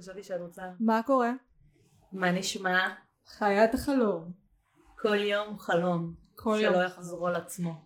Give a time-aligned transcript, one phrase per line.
[0.00, 0.62] חשבתי שאת רוצה...
[0.80, 1.32] מה קורה?
[2.12, 2.88] מה נשמע?
[3.26, 4.32] חיית החלום.
[4.98, 6.14] כל יום חלום.
[6.34, 6.86] כל שלא יום.
[6.86, 7.84] יחזור על עצמו.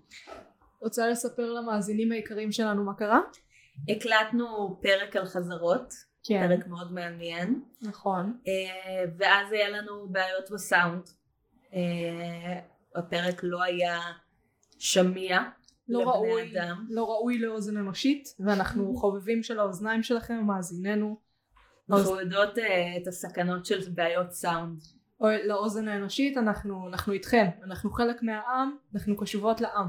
[0.81, 3.21] רוצה לספר למאזינים היקרים שלנו מה קרה?
[3.89, 5.95] הקלטנו פרק על חזרות,
[6.25, 6.49] כן.
[6.49, 8.39] פרק מאוד מעניין, נכון.
[8.47, 11.03] אה, ואז היה לנו בעיות בסאונד.
[11.75, 12.61] אה,
[12.97, 14.01] הפרק לא היה
[14.79, 15.39] שמיע
[15.89, 16.87] לא ראוי, אדם.
[16.91, 21.28] לא ראוי לאוזן אנושית, ואנחנו חובבים של האוזניים שלכם, מאזיננו.
[22.21, 24.79] יודעות אה, את הסכנות של בעיות סאונד.
[25.21, 29.89] או לאוזן האנושית, אנחנו, אנחנו איתכם, אנחנו חלק מהעם, אנחנו קשובות לעם.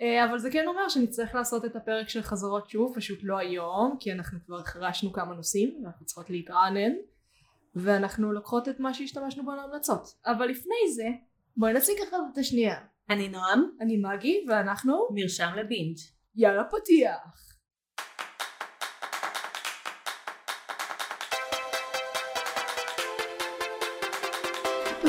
[0.00, 3.96] אה, אבל זה כן אומר שנצטרך לעשות את הפרק של חזרות שוב, פשוט לא היום,
[4.00, 6.92] כי אנחנו כבר חרשנו כמה נושאים, ואנחנו צריכות להתרענן,
[7.74, 10.08] ואנחנו לוקחות את מה שהשתמשנו בו להמלצות.
[10.26, 11.08] אבל לפני זה,
[11.56, 12.76] בואי נציג אחת את השנייה.
[13.10, 15.96] אני נועם, אני מגי, ואנחנו, מרשם לבינג'.
[16.36, 17.49] יאללה פתיח.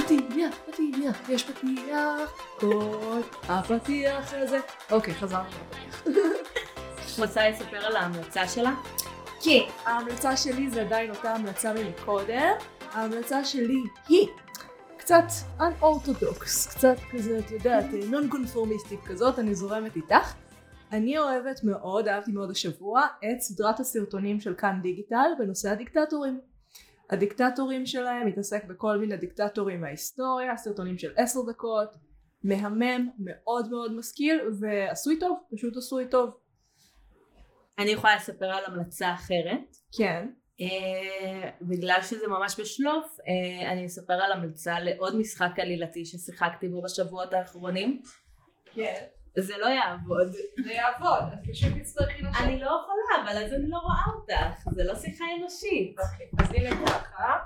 [0.04, 4.60] פתיח, פתיח, יש פתיח, כל הפתיח הזה.
[4.92, 6.04] אוקיי, חזרנו לפתיח.
[7.20, 8.74] רוצה לספר על ההמלצה שלה?
[9.44, 12.52] כן, ההמלצה שלי זה עדיין אותה המלצה ממקודם.
[12.92, 14.28] ההמלצה שלי היא
[14.98, 15.24] קצת
[15.60, 20.34] unorthodox, קצת כזה, את יודעת, נון קונפורמיסטית כזאת, אני זורמת איתך.
[20.92, 26.40] אני אוהבת מאוד, אהבתי מאוד השבוע, את סדרת הסרטונים של כאן דיגיטל בנושא הדיקטטורים.
[27.12, 31.90] הדיקטטורים שלהם מתעסק בכל מיני דיקטטורים מההיסטוריה, סרטונים של עשר דקות,
[32.44, 36.38] מהמם, מאוד מאוד משכיל, ועשוי טוב, פשוט עשוי טוב.
[37.80, 39.78] אני יכולה לספר על המלצה אחרת.
[39.98, 40.28] כן.
[40.62, 46.82] אה, בגלל שזה ממש בשלוף, אה, אני אספר על המלצה לעוד משחק עלילתי ששיחקתי בו
[46.82, 48.02] בשבועות האחרונים.
[48.74, 49.06] כן.
[49.38, 50.32] זה לא יעבוד.
[50.64, 52.42] זה יעבוד, את פשוט תצטרכי לשבת.
[52.44, 54.68] אני לא יכולה, אבל אז אני לא רואה אותך.
[54.76, 55.96] זה לא שיחה אנושית.
[56.00, 57.38] אוקיי, אז הנה ככה.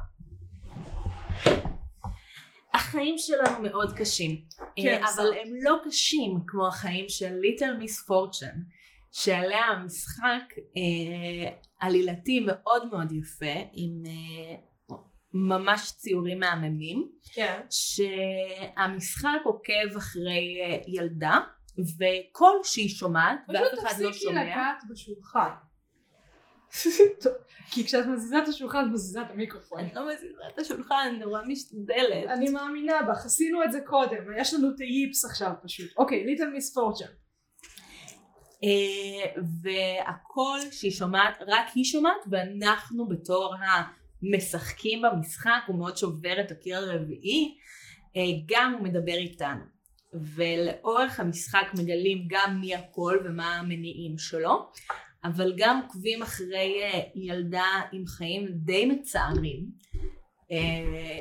[2.74, 4.42] החיים שלנו מאוד קשים.
[4.76, 5.34] כן, אה, אבל.
[5.42, 8.60] הם לא קשים כמו החיים של ליטל מיס פורצ'ן.
[9.12, 14.56] שעליה המשחק אה, עלילתי מאוד מאוד יפה עם אה,
[15.34, 17.62] ממש ציורים מהממים כן.
[17.70, 21.40] שהמשחק עוקב אחרי ילדה
[21.80, 25.50] וכל שהיא שומעת ואף פשוט אחד לא תפסיקי שומע לגעת בשולחן.
[27.72, 29.80] כי כשאת מזיזה את השולחן את מזיזה את המיקרופון.
[29.80, 32.30] אני לא מזיזה את השולחן, אני נורא משתדלת.
[32.30, 35.90] אני מאמינה בך, עשינו את זה קודם, יש לנו את היפס עכשיו פשוט.
[35.98, 37.06] אוקיי, ליטל מיס פורצ'ן.
[38.64, 43.56] אה, והכל שהיא שומעת, רק היא שומעת ואנחנו בתור
[44.22, 47.58] המשחקים במשחק, הוא מאוד שובר את הקיר הרביעי,
[48.18, 49.75] אה, גם הוא מדבר איתנו.
[50.22, 54.72] ולאורך המשחק מגלים גם מי הכל ומה המניעים שלו,
[55.24, 59.66] אבל גם עוקבים אחרי אה, ילדה עם חיים די מצערים,
[60.52, 61.20] אה,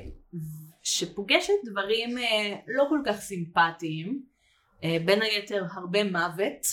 [0.83, 4.35] שפוגשת דברים אה, לא כל כך סימפטיים,
[5.05, 6.67] בין היתר הרבה מוות,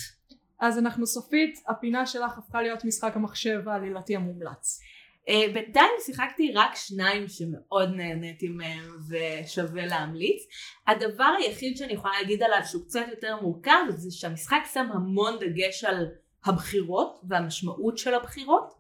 [0.60, 4.80] אז אנחנו סופית, הפינה שלך הפכה להיות משחק המחשב העלילתי המומלץ.
[5.30, 10.44] Uh, בינתיים שיחקתי רק שניים שמאוד נהניתי מהם ושווה להמליץ.
[10.88, 15.84] הדבר היחיד שאני יכולה להגיד עליו שהוא קצת יותר מורכב זה שהמשחק שם המון דגש
[15.84, 16.08] על
[16.46, 18.74] הבחירות והמשמעות של הבחירות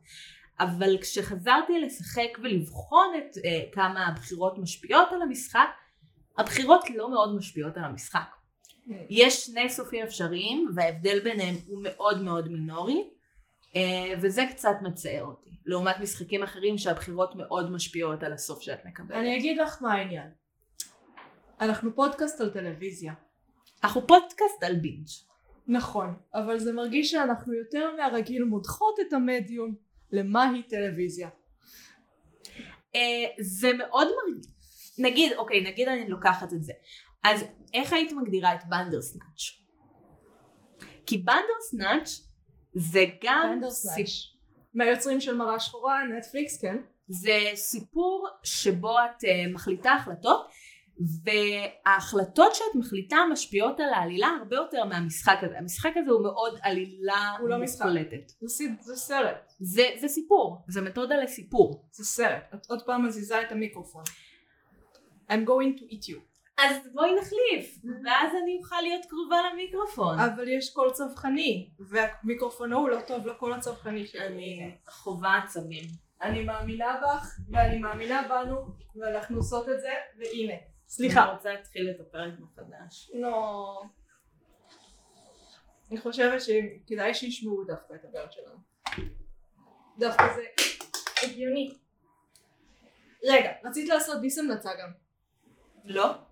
[0.59, 5.69] אבל כשחזרתי לשחק ולבחון את uh, כמה הבחירות משפיעות על המשחק
[6.37, 8.35] הבחירות לא מאוד משפיעות על המשחק.
[9.09, 13.09] יש שני סופים אפשריים וההבדל ביניהם הוא מאוד מאוד מינורי
[13.75, 19.17] אה, וזה קצת מצער אותי לעומת משחקים אחרים שהבחירות מאוד משפיעות על הסוף שאת מקבלת.
[19.17, 20.29] אני אגיד לך מה העניין.
[21.61, 23.13] אנחנו פודקאסט על טלוויזיה.
[23.83, 25.07] אנחנו פודקאסט על בינג'.
[25.67, 29.75] נכון, אבל זה מרגיש שאנחנו יותר מהרגיל מודחות את המדיום
[30.11, 31.29] למהי טלוויזיה.
[32.95, 34.51] אה, זה מאוד מרגיש,
[34.97, 36.73] נגיד, אוקיי, נגיד אני לוקחת את זה.
[37.23, 39.61] אז איך היית מגדירה את בנדרסנאץ'?
[41.05, 42.27] כי בנדרסנאץ'
[42.73, 44.31] זה גם בנדרסנאץ'.
[44.73, 46.77] מהיוצרים של מראה שחורה, נטפליקס, כן?
[47.07, 50.47] זה סיפור שבו את uh, מחליטה החלטות
[51.23, 55.57] וההחלטות שאת מחליטה משפיעות על העלילה הרבה יותר מהמשחק הזה.
[55.57, 57.85] המשחק הזה הוא מאוד עלילה הוא לא משחק.
[57.85, 58.31] מוחלטת.
[58.41, 59.53] זה, זה סרט.
[59.59, 61.85] זה, זה סיפור, זה מתודה לסיפור.
[61.91, 62.43] זה סרט.
[62.53, 64.03] את עוד פעם מזיזה את המיקרופון.
[65.29, 66.30] I'm going to eat you.
[66.63, 70.19] אז בואי נחליף, ואז אני אוכל להיות קרובה למיקרופון.
[70.19, 74.25] אבל יש קול צווחני, והמיקרופון ההוא לא טוב לקול הצווחני שלי.
[74.27, 75.83] אני חווה עצבים.
[76.21, 78.55] אני מאמינה בך, ואני מאמינה בנו,
[78.95, 80.53] ואנחנו עושות את זה, והנה.
[80.87, 81.23] סליחה.
[81.23, 83.11] אני רוצה להתחיל את הפרק מחדש.
[83.13, 83.83] לא.
[85.91, 88.57] אני חושבת שכדאי שישמעו דווקא את הבעיות שלנו.
[89.97, 90.43] דווקא זה
[91.23, 91.77] הגיוני.
[93.23, 94.91] רגע, רצית לעשות דיס המלצה גם.
[95.85, 96.30] לא.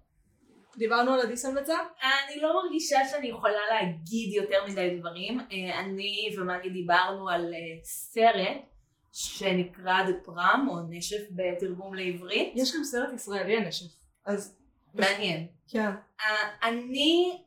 [0.80, 1.78] דיברנו על הדיס המלצה?
[2.02, 5.40] אני לא מרגישה שאני יכולה להגיד יותר מדי דברים.
[5.40, 8.58] אה, אני ומגי דיברנו על אה, סרט
[9.12, 12.54] שנקרא The Pram או נשף בתרגום לעברית.
[12.56, 13.86] יש גם סרט ישראלי הנשף.
[14.26, 14.58] אז
[14.94, 15.48] מעניין.
[15.68, 15.90] כן.
[16.22, 17.42] אה, אני,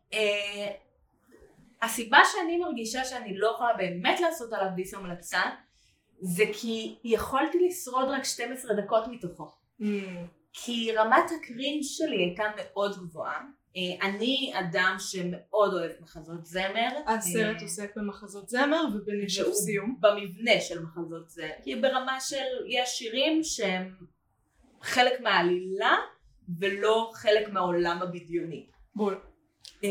[1.83, 5.43] הסיבה שאני מרגישה שאני לא יכולה באמת לעשות עליו דיס המלצה
[6.21, 9.51] זה כי יכולתי לשרוד רק 12 דקות מתוכו.
[9.81, 9.85] Mm.
[10.53, 13.41] כי רמת הקרינג' שלי הייתה מאוד גבוהה.
[13.77, 16.89] אה, אני אדם שמאוד אוהב מחזות זמר.
[17.07, 19.97] הסרט אה, עוסק במחזות זמר ובנשף סיום.
[20.01, 21.51] במבנה של מחזות זמר.
[21.63, 23.95] כי ברמה של יש שירים שהם
[24.83, 25.97] חלק מהעלילה
[26.59, 28.67] ולא חלק מהעולם הבדיוני.
[28.95, 29.21] בול.
[29.85, 29.91] אה,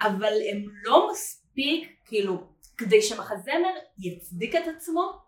[0.00, 2.46] אבל הם לא מספיק, כאילו,
[2.76, 5.23] כדי שמחזמר יצדיק את עצמו,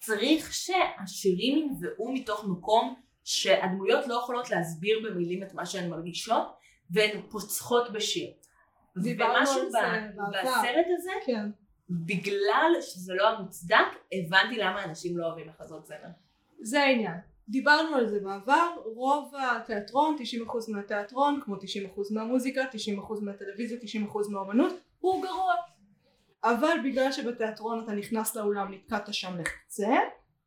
[0.00, 2.94] צריך שהשירים ינבעו מתוך מקום
[3.24, 6.56] שהדמויות לא יכולות להסביר במילים את מה שהן מרגישות,
[6.90, 8.30] והן פוצחות בשיר.
[8.96, 10.20] ומשהו ב-.
[10.32, 11.50] בסרט הזה, כן.
[11.90, 13.76] בגלל שזה לא המוצדק,
[14.12, 16.10] הבנתי למה אנשים לא אוהבים מחזות זמר.
[16.60, 17.16] זה העניין.
[17.48, 21.58] דיברנו על זה בעבר, רוב התיאטרון, 90% מהתיאטרון, כמו 90%
[22.10, 25.54] מהמוזיקה, 90% מהטלוויזיה, 90% מהאומנות, הוא גרוע.
[26.44, 29.96] אבל בגלל שבתיאטרון אתה נכנס לאולם, נתקעת שם לחצה,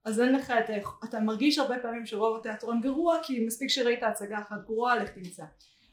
[0.06, 0.74] אז אין לך את ה...
[1.04, 5.44] אתה מרגיש הרבה פעמים שרוב התיאטרון גרוע, כי מספיק שראית הצגה אחת גרועה, לך תמצא.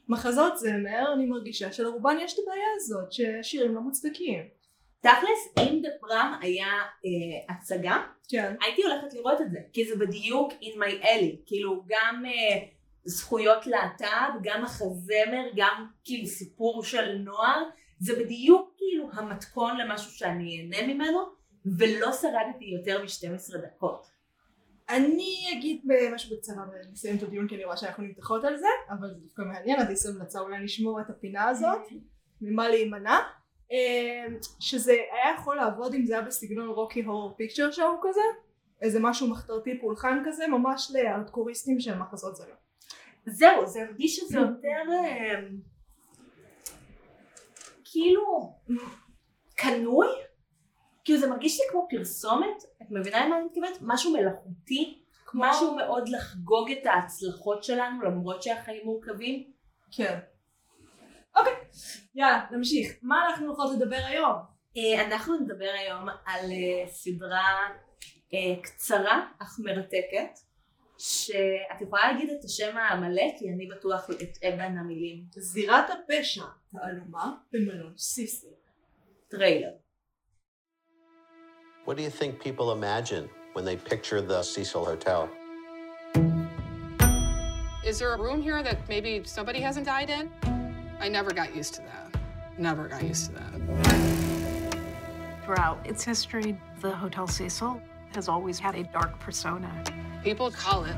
[0.09, 4.43] מחזות זמר, אני מרגישה שלרובן יש את הבעיה הזאת, שהשירים לא מוצדקים.
[4.99, 6.67] תכלס, אם דה פרם היה
[7.05, 8.55] אה, הצגה, כן.
[8.61, 12.67] הייתי הולכת לראות את זה, כי זה בדיוק in my alley, כאילו גם אה,
[13.05, 17.63] זכויות להט"ב, גם מחזמר, גם כאילו סיפור של נוער,
[18.01, 21.19] זה בדיוק כאילו המתכון למשהו שאני אהנה ממנו,
[21.77, 24.11] ולא שרדתי יותר מ-12 דקות.
[24.89, 25.81] אני אגיד
[26.13, 29.41] משהו בקצרה ונסיים את הדיון כי אני רואה שאנחנו נמתחות על זה אבל זה דווקא
[29.41, 31.81] מעניין עדיס המלצה אולי נשמור את הפינה הזאת
[32.41, 33.19] ממה להימנע
[33.71, 34.25] אה,
[34.59, 38.21] שזה היה יכול לעבוד אם זה היה בסגנון רוקי הורר פיקצ'ר שואו כזה
[38.81, 42.55] איזה משהו מחתרתי פולחן כזה ממש לארדקוריסטים של מחזות זמר
[43.25, 45.41] זהו, זה הרגיש שזה יותר אה,
[47.91, 48.53] כאילו
[49.55, 50.07] קנוי,
[51.03, 53.77] כאילו זה מרגיש לי כמו פרסומת, את מבינה למה אני מתכוונת?
[53.81, 55.03] משהו מלאכותי,
[55.33, 59.51] משהו מאוד לחגוג את ההצלחות שלנו למרות שהחיים מורכבים.
[59.91, 60.19] כן.
[61.35, 61.53] אוקיי
[62.15, 62.91] יאללה נמשיך.
[63.01, 64.35] מה אנחנו הולכות לדבר היום?
[64.77, 67.57] אה, אנחנו נדבר היום על אה, סדרה
[68.33, 70.39] אה, קצרה אך מרתקת,
[71.00, 75.24] שאת יכולה להגיד את השם המלא כי אני בטוח את אבן המילים.
[75.30, 78.46] זירת הפשע תעלומה במלון סיסי
[79.28, 79.72] טריילר.
[81.86, 85.28] What do you think people imagine when they picture the Cecil Hotel?
[87.86, 90.24] Is there a room here that maybe somebody hasn't died in?
[90.98, 92.08] I never got used to that.
[92.58, 93.56] Never got used to that.
[95.44, 97.80] Throughout its history, the Hotel Cecil
[98.16, 99.70] has always had a dark persona.
[100.22, 100.96] People call it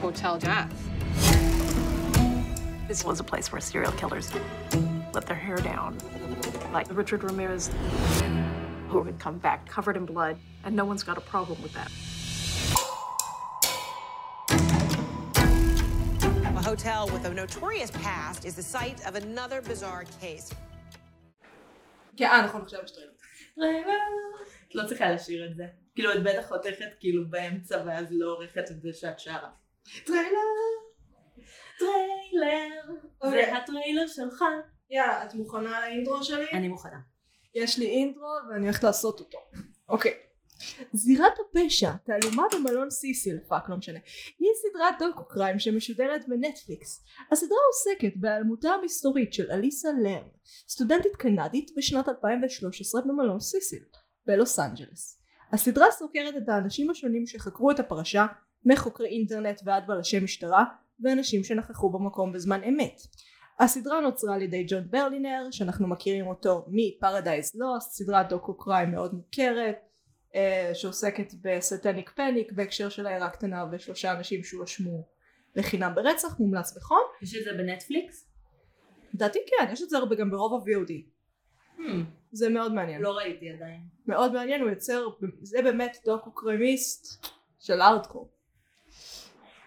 [0.00, 0.72] Hotel Death.
[2.86, 4.30] This was a place where serial killers
[5.12, 5.98] let their hair down,
[6.72, 7.70] like Richard Ramirez,
[8.88, 11.90] who would come back covered in blood, and no one's got a problem with that.
[16.56, 20.50] A hotel with a notorious past is the site of another bizarre case.
[22.16, 23.12] כן אה נכון עכשיו יש טריילר
[23.54, 23.92] טריילר.
[24.68, 25.64] את לא צריכה לשיר את זה.
[25.95, 29.49] כאילו את בטח חותכת כאילו באמצע ואז לא עורכת את זה שאת שרה.
[30.05, 30.29] טריילר
[31.79, 32.99] טריילר.
[33.21, 33.45] אוקיי.
[33.45, 34.43] זה הטריילר שלך.
[34.89, 36.45] יאללה את מוכנה ל intro שלי?
[36.53, 36.99] אני מוכנה.
[37.55, 39.37] יש לי intro ואני הולכת לעשות אותו.
[39.89, 40.13] אוקיי.
[40.93, 43.99] זירת הפשע, תעלומה במלון ססיל, fuck לא משנה,
[44.39, 47.03] היא סדרת דוקו קריים שמשודרת בנטפליקס.
[47.31, 50.27] הסדרה עוסקת בהיעלמותה המסתורית של אליסה לרן,
[50.69, 53.83] סטודנטית קנדית בשנת 2013 במלון סיסיל,
[54.25, 55.22] בלוס אנג'לס.
[55.53, 58.25] הסדרה סוקרת את האנשים השונים שחקרו את הפרשה,
[58.65, 60.63] מחוקרי אינטרנט ועד בלשי משטרה,
[60.99, 63.01] ואנשים שנכחו במקום בזמן אמת.
[63.59, 69.13] הסדרה נוצרה על ידי ג'ון ברלינר שאנחנו מכירים אותו מפרדייז לוסט סדרת דוקו קריים מאוד
[69.13, 69.75] מוכרת
[70.35, 75.07] אה, שעוסקת ב satanic panic בהקשר של עיירה קטנה ושלושה אנשים שהואשמו
[75.55, 78.29] לחינם ברצח מומלץ בחום יש את זה בנטפליקס?
[79.13, 80.91] לדעתי כן יש את זה הרבה גם ברוב ה-VOD
[81.77, 81.81] Hmm,
[82.33, 83.81] זה מאוד מעניין לא ראיתי עדיין.
[84.07, 85.07] מאוד מעניין הוא יוצר
[85.41, 87.25] זה באמת דוקו קרמיסט
[87.59, 88.29] של ארדקור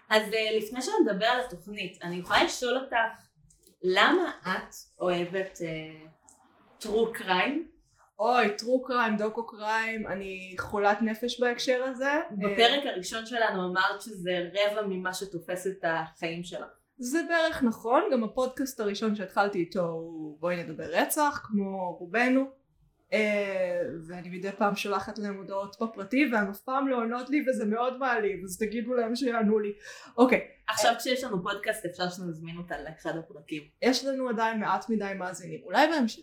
[0.09, 2.95] אז אה, לפני שנדבר על התוכנית, אני יכולה לשאול אותך
[3.83, 5.59] למה את אוהבת
[6.79, 7.67] טרו קריים
[8.19, 12.21] אוי, טרו קריים, דוקו קריים, אני חולת נפש בהקשר הזה.
[12.31, 16.67] בפרק הראשון שלנו אמרת שזה רבע ממה שתופס את החיים שלך.
[16.97, 22.45] זה בערך נכון, גם הפודקאסט הראשון שהתחלתי איתו הוא בואי נדבר רצח, כמו רובנו.
[23.13, 27.65] אה, ואני מדי פעם שולחת להם הודעות בפרטי והם אף פעם לא עונות לי וזה
[27.65, 29.73] מאוד מעליב אז תגידו להם שיענו לי.
[30.17, 33.63] אוקיי, עכשיו כשיש לנו פודקאסט אפשר שנזמין אותה לאחד הפרקים.
[33.81, 36.21] יש לנו עדיין מעט מדי מאזינים, אולי בהמשך.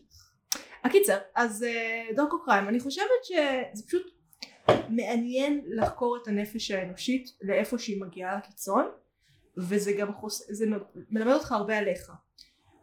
[0.84, 4.14] הקיצר, אז אה, דוקו קריים, אני חושבת שזה פשוט
[4.88, 8.90] מעניין לחקור את הנפש האנושית לאיפה שהיא מגיעה לקיצון
[9.56, 10.46] וזה גם חוס...
[10.50, 10.66] זה
[11.10, 12.12] מלמד אותך הרבה עליך.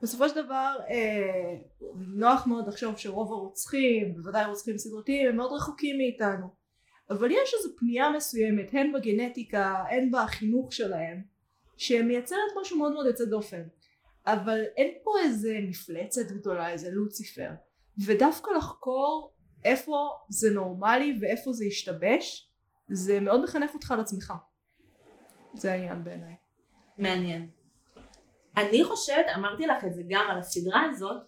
[0.01, 1.55] בסופו של דבר אה,
[1.96, 6.48] נוח מאוד לחשוב שרוב הרוצחים, בוודאי רוצחים סדרתיים, הם מאוד רחוקים מאיתנו.
[7.10, 11.22] אבל יש איזו פנייה מסוימת, הן בגנטיקה, הן בחינוך שלהם,
[11.77, 13.62] שמייצרת משהו מאוד מאוד יוצא דופן.
[14.25, 17.50] אבל אין פה איזה מפלצת גדולה, איזה לוציפר.
[18.05, 19.34] ודווקא לחקור
[19.65, 22.51] איפה זה נורמלי ואיפה זה השתבש,
[22.89, 24.34] זה מאוד מחנך אותך לעצמך.
[25.53, 26.36] זה העניין בעיניי.
[26.98, 27.61] מעניין.
[28.62, 31.22] אני חושבת, אמרתי לך את זה גם על הסדרה הזאת,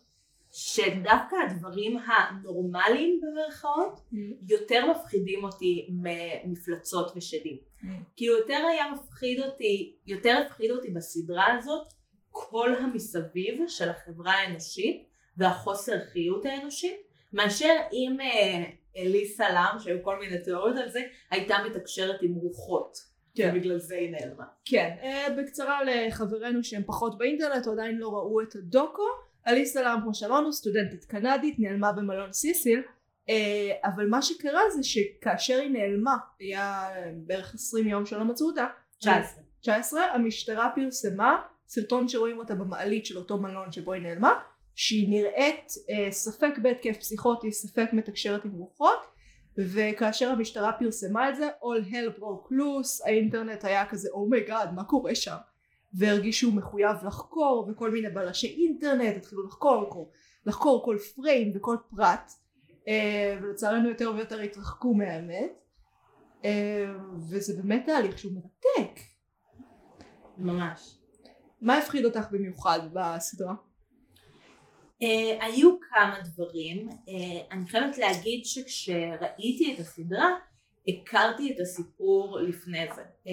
[0.51, 4.01] שדווקא הדברים הנורמליים במרכאות
[4.49, 7.57] יותר מפחידים אותי ממפלצות ושדים.
[8.15, 11.87] כאילו יותר היה מפחיד אותי, יותר הפחיד אותי בסדרה הזאת
[12.31, 16.97] כל המסביב של החברה האנושית והחוסר חיות האנושית,
[17.33, 18.63] מאשר אם אה,
[18.97, 23.12] אליסה לאם, שהיו כל מיני תיאוריות על זה, הייתה מתקשרת עם רוחות.
[23.35, 23.51] כן.
[23.51, 24.45] ובגלל זה היא נעלמה.
[24.65, 29.07] כן, אה, בקצרה לחברינו שהם פחות באינטרנט או עדיין לא ראו את הדוקו,
[29.47, 32.81] אליסה לאם כמו שאמרנו סטודנטית קנדית נעלמה במלון סיסיל
[33.29, 38.65] אה, אבל מה שקרה זה שכאשר היא נעלמה היה בערך 20 יום שלא מצאו אותה
[38.99, 39.43] 19.
[39.61, 44.33] 19 המשטרה פרסמה סרטון שרואים אותה במעלית של אותו מלון שבו היא נעלמה
[44.75, 49.12] שהיא נראית אה, ספק בהתקף פסיכוטי ספק מתקשרת עם רוחות
[49.57, 54.71] וכאשר המשטרה פרסמה את זה all hell broke loose האינטרנט היה כזה oh my god
[54.71, 55.37] מה קורה שם
[55.93, 60.11] והרגישו מחויב לחקור וכל מיני בלשי אינטרנט התחילו לחקור לחקור,
[60.45, 62.31] לחקור כל פריים וכל פרט
[62.87, 65.51] אה, ולצערנו יותר ויותר התרחקו מהאמת
[66.45, 66.93] אה,
[67.29, 68.99] וזה באמת תהליך שהוא מרתק
[70.37, 70.97] ממש.
[71.61, 73.53] מה הפחיד אותך במיוחד בסדרה?
[75.01, 75.05] Uh,
[75.43, 77.11] היו כמה דברים, uh,
[77.51, 80.29] אני חייבת להגיד שכשראיתי את הסדרה
[80.87, 83.29] הכרתי את הסיפור לפני זה, uh,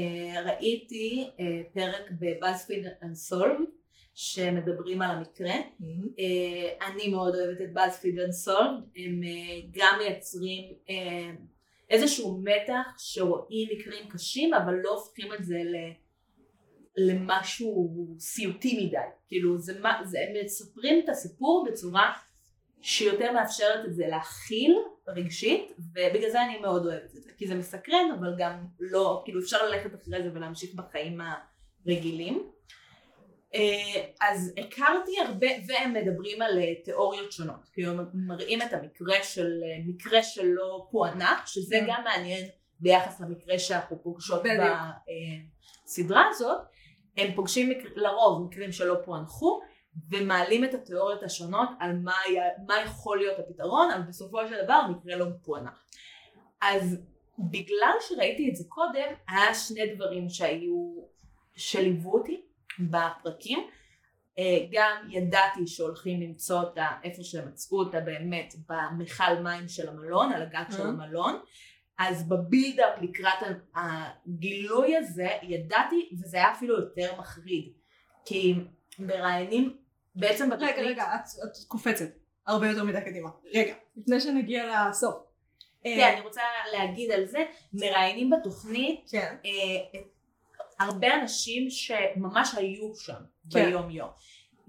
[0.46, 1.40] ראיתי uh,
[1.74, 3.68] פרק בבאזפיד אנסולד
[4.14, 10.90] שמדברים על המקרה, uh, אני מאוד אוהבת את באזפיד אנסולד, הם uh, גם מייצרים uh,
[11.90, 15.76] איזשהו מתח שרואים מקרים קשים אבל לא הופכים את זה ל...
[16.96, 18.96] למשהו סיוטי מדי,
[19.28, 22.12] כאילו זה מה, זה, הם מספרים את הסיפור בצורה
[22.82, 24.76] שיותר מאפשרת את זה להכיל
[25.08, 29.40] רגשית ובגלל זה אני מאוד אוהבת את זה, כי זה מסקרן אבל גם לא, כאילו
[29.40, 31.20] אפשר ללכת אחרי זה ולהמשיך בחיים
[31.86, 32.50] הרגילים.
[33.54, 39.22] אה, אז הכרתי הרבה, והם מדברים על אה, תיאוריות שונות, כאילו הם מראים את המקרה
[39.22, 42.48] של, אה, מקרה שלא פוענח, שזה גם מעניין
[42.80, 44.42] ביחס למקרה שאנחנו פוגשות
[45.84, 46.58] בסדרה הזאת,
[47.16, 47.72] הם פוגשים.
[47.96, 49.60] לרוב מקרים שלא פוענחו
[50.10, 54.80] ומעלים את התיאוריות השונות על מה, היה, מה יכול להיות הפתרון אבל בסופו של דבר
[54.90, 55.84] מקרה לא פוענח.
[56.62, 56.98] אז
[57.38, 61.04] בגלל שראיתי את זה קודם היה שני דברים שהיו
[61.56, 62.42] שליוו אותי
[62.78, 63.66] בפרקים
[64.38, 70.32] אה, גם ידעתי שהולכים למצוא אותה איפה שהם מצאו אותה באמת במכל מים של המלון
[70.32, 71.40] על הגג של המלון
[72.00, 77.72] אז בבילדאפ לקראת הגילוי הזה ידעתי וזה היה אפילו יותר מחריד
[78.24, 78.54] כי
[78.98, 79.76] מראיינים
[80.14, 82.08] בעצם בתוכנית רגע רגע את, את קופצת
[82.46, 85.14] הרבה יותר מדי קדימה רגע לפני שנגיע לסוף
[85.84, 86.42] כן אני רוצה
[86.72, 89.36] להגיד על זה מראיינים בתוכנית כן.
[89.44, 90.00] אה,
[90.80, 93.14] הרבה אנשים שממש היו שם
[93.52, 93.64] כן.
[93.64, 94.08] ביום יום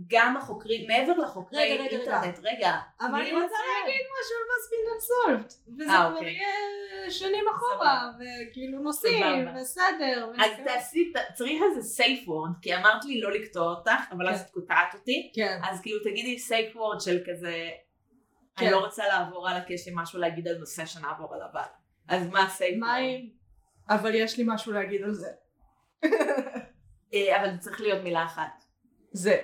[0.07, 1.97] גם החוקרים מעבר לחוקרי רגע, רגע, רגע.
[1.97, 3.55] אינטרנט רגע אבל אני רוצה.
[3.85, 6.33] להגיד משהו על בספין אנסולט וזה אה, כבר אוקיי.
[6.33, 9.61] יהיה שנים אחורה וכאילו נושאים סבבה.
[9.61, 10.51] וסדר אז.
[10.65, 14.45] תעשי, צריך איזה סייף וורד, כי אמרת לי לא לקטוע אותך, אבל אז כן.
[14.45, 17.69] את קוטעת אותי, כן אז כאילו תגידי סייף וורד של כזה,
[18.55, 18.65] כן.
[18.65, 21.65] אני לא רוצה לעבור הלאה כי יש לי משהו להגיד על נושא שנעבור עליו הלאה.
[22.07, 23.21] אז מה הסייף מה וורד?
[23.89, 25.31] אבל יש לי משהו להגיד על זה
[27.13, 28.63] אה, אבל צריך להיות מילה אחת.
[29.11, 29.41] זה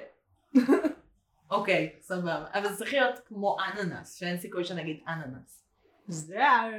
[1.52, 2.46] אוקיי, סבבה.
[2.54, 5.64] אבל זה צריך להיות כמו אננס, שאין סיכוי שנגיד אננס.
[6.08, 6.70] זה ה...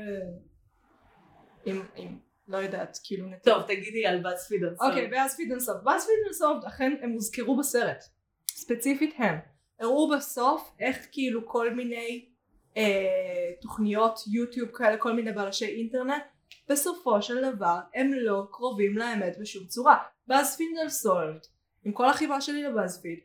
[1.67, 3.51] אם, אם, לא יודעת, כאילו נתן.
[3.51, 4.89] טוב, תגידי על בספיד אנסון.
[4.89, 5.77] אוקיי, ואז פיד אנסוף.
[5.87, 8.05] ואז פיד אנסוף, אכן הם הוזכרו בסרט.
[8.51, 9.39] ספציפית הם.
[9.81, 12.29] הראו בסוף איך כאילו כל מיני
[12.77, 16.23] אה, תוכניות יוטיוב כאלה, כל מיני בלשי אינטרנט,
[16.69, 19.99] בסופו של דבר הם לא קרובים לאמת בשום צורה.
[20.27, 21.41] באזפיד סולד,
[21.85, 23.19] עם כל החיבה שלי לבאזפיד,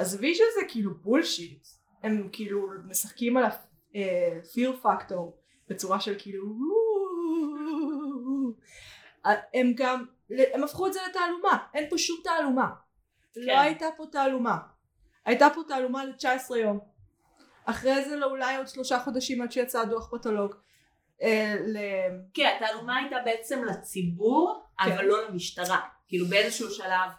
[0.00, 1.66] עזבי שזה כאילו בולשיט,
[2.02, 5.16] הם כאילו משחקים על ה-fear factor
[5.68, 6.44] בצורה של כאילו
[9.54, 10.04] הם גם,
[10.54, 12.68] הם הפכו את זה לתעלומה, אין פה שום תעלומה.
[13.36, 14.58] לא הייתה פה תעלומה.
[15.24, 16.78] הייתה פה תעלומה ל-19 יום.
[17.64, 20.54] אחרי זה אולי עוד שלושה חודשים עד שיצא דוח פתולוג.
[21.22, 21.76] אה, ל-
[22.34, 24.92] כן, התעלומה הייתה בעצם לציבור, כן.
[24.92, 25.80] אבל לא למשטרה.
[26.08, 27.10] כאילו באיזשהו שלב,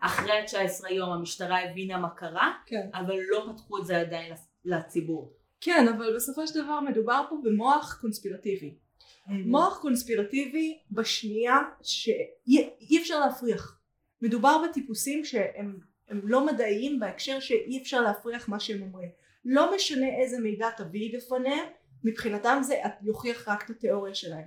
[0.00, 2.88] אחרי ה-19 יום המשטרה הבינה מה קרה, כן.
[2.94, 4.32] אבל לא פתחו את זה עדיין
[4.64, 5.32] לציבור.
[5.60, 8.74] כן, אבל בסופו של דבר מדובר פה במוח קונספירטיבי.
[9.26, 13.78] מוח קונספירטיבי בשנייה שאי אפשר להפריך.
[14.22, 15.80] מדובר בטיפוסים שהם
[16.10, 19.10] הם לא מדעיים בהקשר שאי אפשר להפריח מה שהם אומרים.
[19.44, 21.64] לא משנה איזה מידע תביאי בפניהם,
[22.04, 24.44] מבחינתם זה יוכיח רק את התיאוריה שלהם.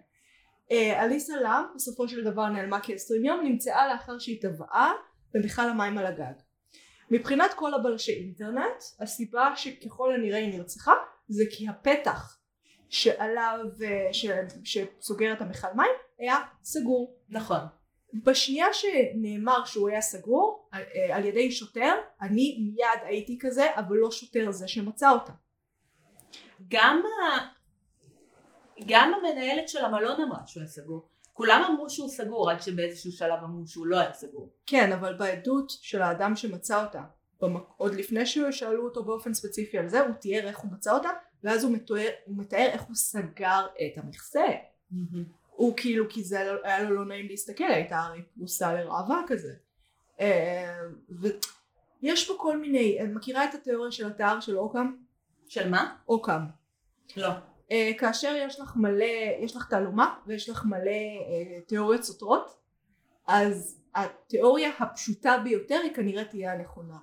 [0.72, 4.94] אה, אליסה לאם בסופו של דבר נעלמה כ-20 יום, נמצאה לאחר שהיא טבעה
[5.34, 6.34] במכל המים על הגג.
[7.12, 10.94] מבחינת כל הבלשי אינטרנט, הסיבה שככל הנראה היא נרצחה
[11.28, 12.40] זה כי הפתח
[12.90, 14.26] שעליו, אה, ש,
[14.64, 17.16] שסוגר את המכל מים, היה סגור.
[17.30, 17.60] נכון.
[18.14, 23.96] בשנייה שנאמר שהוא היה סגור על, אה, על ידי שוטר, אני מיד הייתי כזה, אבל
[23.96, 25.34] לא שוטר זה שמצא אותה.
[26.68, 27.38] גם, ה...
[28.88, 31.10] גם המנהלת של המלון אמרה שהוא היה סגור.
[31.34, 34.50] כולם אמרו שהוא סגור, עד שבאיזשהו שלב אמרו שהוא לא היה סגור.
[34.66, 37.02] כן, אבל בעדות של האדם שמצא אותה,
[37.42, 37.64] במק...
[37.78, 41.10] עוד לפני ששאלו אותו באופן ספציפי על זה, הוא תיאר איך הוא מצא אותה,
[41.44, 44.44] ואז הוא מתואר, הוא מתאר איך הוא סגר את המכסה.
[45.50, 49.54] הוא כאילו, כי זה לא- היה לו לא נעים להסתכל, הייתה הרי פרוסה לראווה כזה.
[50.20, 54.96] אה, ויש פה כל מיני, את מכירה את התיאוריה של התיאר של אוקאם?
[55.48, 55.96] של מה?
[56.08, 56.42] אוקאם.
[57.18, 57.30] לא.
[57.72, 59.06] אה, כאשר יש לך מלא,
[59.40, 62.58] יש לך תעלומה ויש לך מלא אה, תיאוריות סותרות,
[63.28, 66.98] אז התיאוריה הפשוטה ביותר היא כנראה תהיה הנכונה.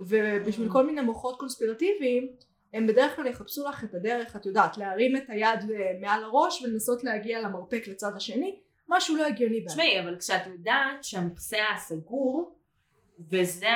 [0.00, 2.28] ובשביל כל מיני מוחות קונספירטיביים,
[2.74, 6.62] הם בדרך כלל יחפשו לך את הדרך, את יודעת, להרים את היד אה, מעל הראש
[6.62, 9.68] ולנסות להגיע למרפק לצד השני, משהו לא הגיוני בעיה.
[9.68, 12.56] תשמעי, אבל כשאת יודעת שהמכסה היה סגור,
[13.30, 13.66] וזה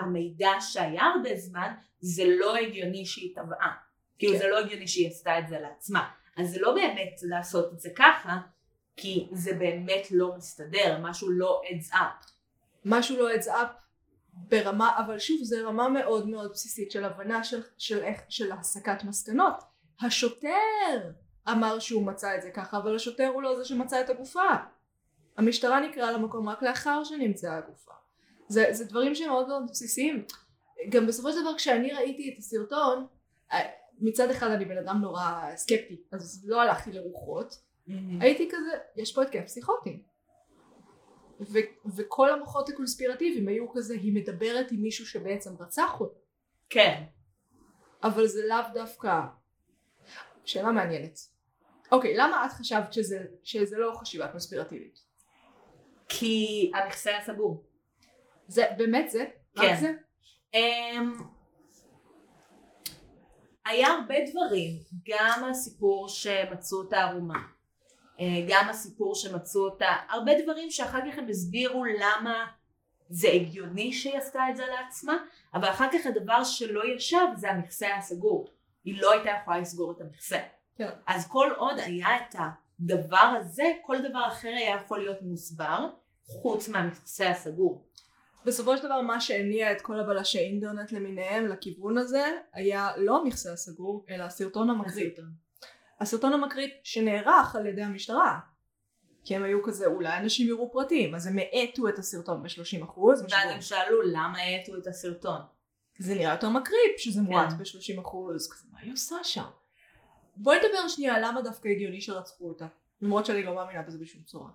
[0.00, 3.83] המידע שהיה הרבה זמן, זה לא הגיוני שהיא טבעה.
[4.18, 4.38] כאילו כן.
[4.38, 6.10] זה לא הגיוני שהיא עשתה את זה לעצמה.
[6.36, 8.38] אז זה לא באמת לעשות את זה ככה,
[8.96, 12.30] כי זה באמת לא מסתדר, משהו לא adds up.
[12.84, 13.84] משהו לא adds up
[14.34, 19.04] ברמה, אבל שוב זה רמה מאוד מאוד בסיסית של הבנה של, של, איך, של הסקת
[19.04, 19.54] מסקנות.
[20.00, 21.10] השוטר
[21.48, 24.50] אמר שהוא מצא את זה ככה, אבל השוטר הוא לא זה שמצא את הגופה.
[25.36, 27.92] המשטרה נקראה למקום רק לאחר שנמצאה הגופה.
[28.48, 30.24] זה, זה דברים שהם מאוד מאוד בסיסיים.
[30.88, 33.06] גם בסופו של דבר כשאני ראיתי את הסרטון,
[33.52, 37.54] אה, מצד אחד אני בן אדם נורא סקפטי, אז לא הלכתי לרוחות,
[38.20, 40.02] הייתי כזה, יש פה התקף פסיכוטי.
[41.40, 46.18] ו- וכל המוחות הקונספירטיביים היו כזה, היא מדברת עם מישהו שבעצם רצח אותה.
[46.70, 47.04] כן.
[48.02, 49.20] אבל זה לאו דווקא...
[50.44, 51.18] שאלה מעניינת.
[51.92, 54.98] אוקיי, למה את חשבת שזה, שזה לא חשיבה קונספירטיבית?
[56.08, 57.64] כי המכסה היה סגור.
[58.46, 59.24] זה באמת זה?
[59.56, 59.76] רק כן.
[59.80, 59.92] זה?
[60.54, 61.12] אמ,
[63.66, 64.70] היה הרבה דברים,
[65.08, 67.42] גם הסיפור שמצאו אותה ערומה,
[68.20, 72.46] אה, גם הסיפור שמצאו אותה, הרבה דברים שאחר כך הם הסבירו למה
[73.08, 75.16] זה הגיוני שהיא עשתה את זה לעצמה,
[75.54, 78.48] אבל אחר כך הדבר שלא ישב זה המכסה היה סגור.
[78.84, 80.38] היא לא הייתה יכולה לסגור את המכסה.
[80.76, 80.88] כן.
[81.06, 82.34] אז כל עוד היה את
[82.80, 85.88] הדבר הזה, כל דבר אחר היה יכול להיות מוסבר,
[86.26, 87.84] חוץ מהמכסה הסגור.
[88.44, 93.52] בסופו של דבר מה שהניע את כל הבלשי אינטרנט למיניהם לכיוון הזה היה לא המכסה
[93.52, 95.18] הסגור אלא הסרטון המקריט.
[96.00, 98.38] הסרטון המקריט שנערך על ידי המשטרה.
[99.24, 103.22] כי הם היו כזה אולי אנשים יראו פרטים אז הם האטו את הסרטון ב-30 אחוז.
[103.22, 105.40] ואז הם שאלו למה האטו את הסרטון.
[105.98, 107.58] זה נראה יותר מקריפ שזה מועט כן.
[107.58, 108.52] ב-30 אחוז.
[108.52, 109.44] כזה מה היא עושה שם?
[110.36, 112.66] בואי נדבר שנייה למה דווקא הגיוני שרצחו אותה.
[113.02, 114.50] למרות שאני לא מאמינה בזה בשום צורה.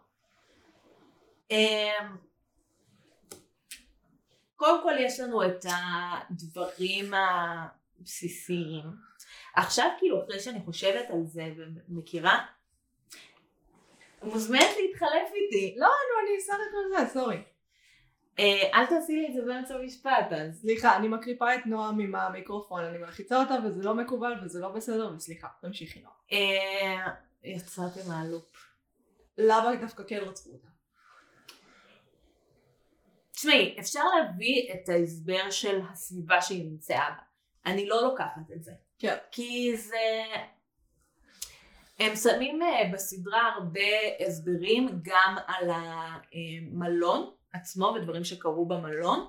[4.60, 5.66] קודם כל יש לנו את
[6.30, 8.84] הדברים הבסיסיים.
[9.56, 11.54] עכשיו כאילו אחרי שאני חושבת על זה
[11.90, 12.46] ומכירה,
[14.24, 15.76] מוזמנת להתחלף איתי.
[15.78, 17.44] לא, נו אני סך הכל זה, סורי.
[18.40, 20.62] אה, אל תעשי לי את זה באמצע המשפט אז.
[20.62, 24.70] סליחה, אני מקריפה את נועם עם המיקרופון, אני מלחיצה אותה וזה לא מקובל וזה לא
[24.70, 26.16] בסדר, וסליחה, תמשיכי נועם.
[26.32, 27.12] אה,
[27.44, 28.70] יצאתי מהלופ.
[29.38, 30.69] למה דווקא כן רצחו אותה?
[33.40, 37.24] תשמעי, אפשר להביא את ההסבר של הסביבה שהיא נמצאה בה.
[37.72, 38.72] אני לא לוקחת את זה.
[39.00, 39.16] כן.
[39.32, 40.24] כי זה...
[42.00, 43.82] הם שמים אה, בסדרה הרבה
[44.28, 49.28] הסברים גם על המלון עצמו ודברים שקרו במלון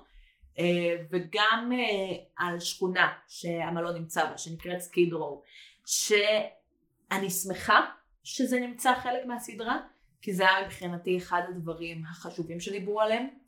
[0.59, 5.41] אה, וגם אה, על שכונה שהמלון נמצא בה שנקראת סקיד רו
[5.85, 7.85] שאני שמחה
[8.23, 9.79] שזה נמצא חלק מהסדרה
[10.21, 13.40] כי זה היה מבחינתי אחד הדברים החשובים שדיברו עליהם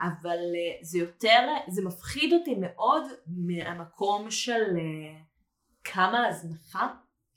[0.00, 0.38] אבל
[0.82, 4.62] זה יותר, זה מפחיד אותי מאוד מהמקום של
[5.84, 6.88] כמה הזנחה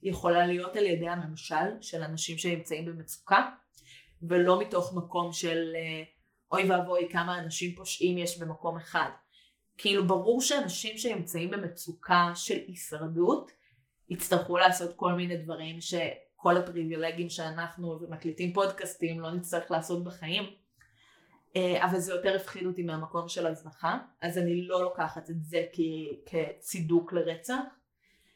[0.03, 3.49] יכולה להיות על ידי הממשל של אנשים שנמצאים במצוקה
[4.21, 5.73] ולא מתוך מקום של
[6.51, 9.09] אוי ואבוי כמה אנשים פושעים יש במקום אחד.
[9.77, 13.51] כאילו ברור שאנשים שנמצאים במצוקה של הישרדות
[14.09, 20.49] יצטרכו לעשות כל מיני דברים שכל הפריבילגים שאנחנו מקליטים פודקאסטים לא נצטרך לעשות בחיים אה,
[21.57, 25.63] אבל זה יותר הפחיד אותי מהמקום של הזנחה אז אני לא לוקחת את זה
[26.25, 27.63] כצידוק לרצח.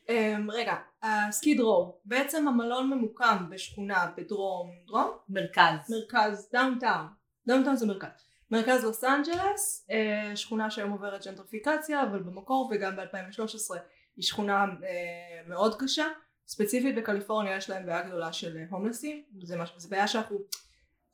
[0.10, 0.12] Um,
[0.54, 5.12] רגע, ה Skid Row, בעצם המלון ממוקם בשכונה בדרום, דרום?
[5.30, 5.90] מרכז.
[5.90, 7.08] מרכז, downtown.
[7.48, 8.30] Downtown זה מרכז.
[8.52, 13.76] מרכז לוס אנג'לס, אה, שכונה שהיום עוברת ג'נטריפיקציה, אבל במקור וגם ב-2013
[14.16, 16.08] היא שכונה אה, מאוד קשה.
[16.48, 19.74] ספציפית בקליפורניה יש להם בעיה גדולה של אה, הומלסים, זה, מש...
[19.78, 20.38] זה בעיה שאנחנו,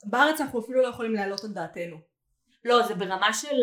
[0.06, 1.98] בארץ אנחנו אפילו לא יכולים להעלות על דעתנו.
[2.66, 3.56] לא, זה ברמה של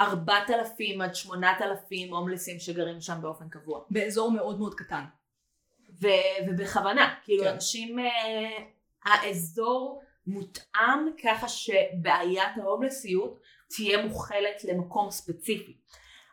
[0.00, 3.80] ארבעת אלפים עד שמונת אלפים הומלסים שגרים שם באופן קבוע.
[3.90, 5.04] באזור מאוד מאוד קטן.
[6.02, 7.50] ו- ובכוונה, כאילו כן.
[7.50, 7.98] אנשים,
[9.04, 15.76] האזור מותאם ככה שבעיית ההומלסיות תהיה מוכלת למקום ספציפי.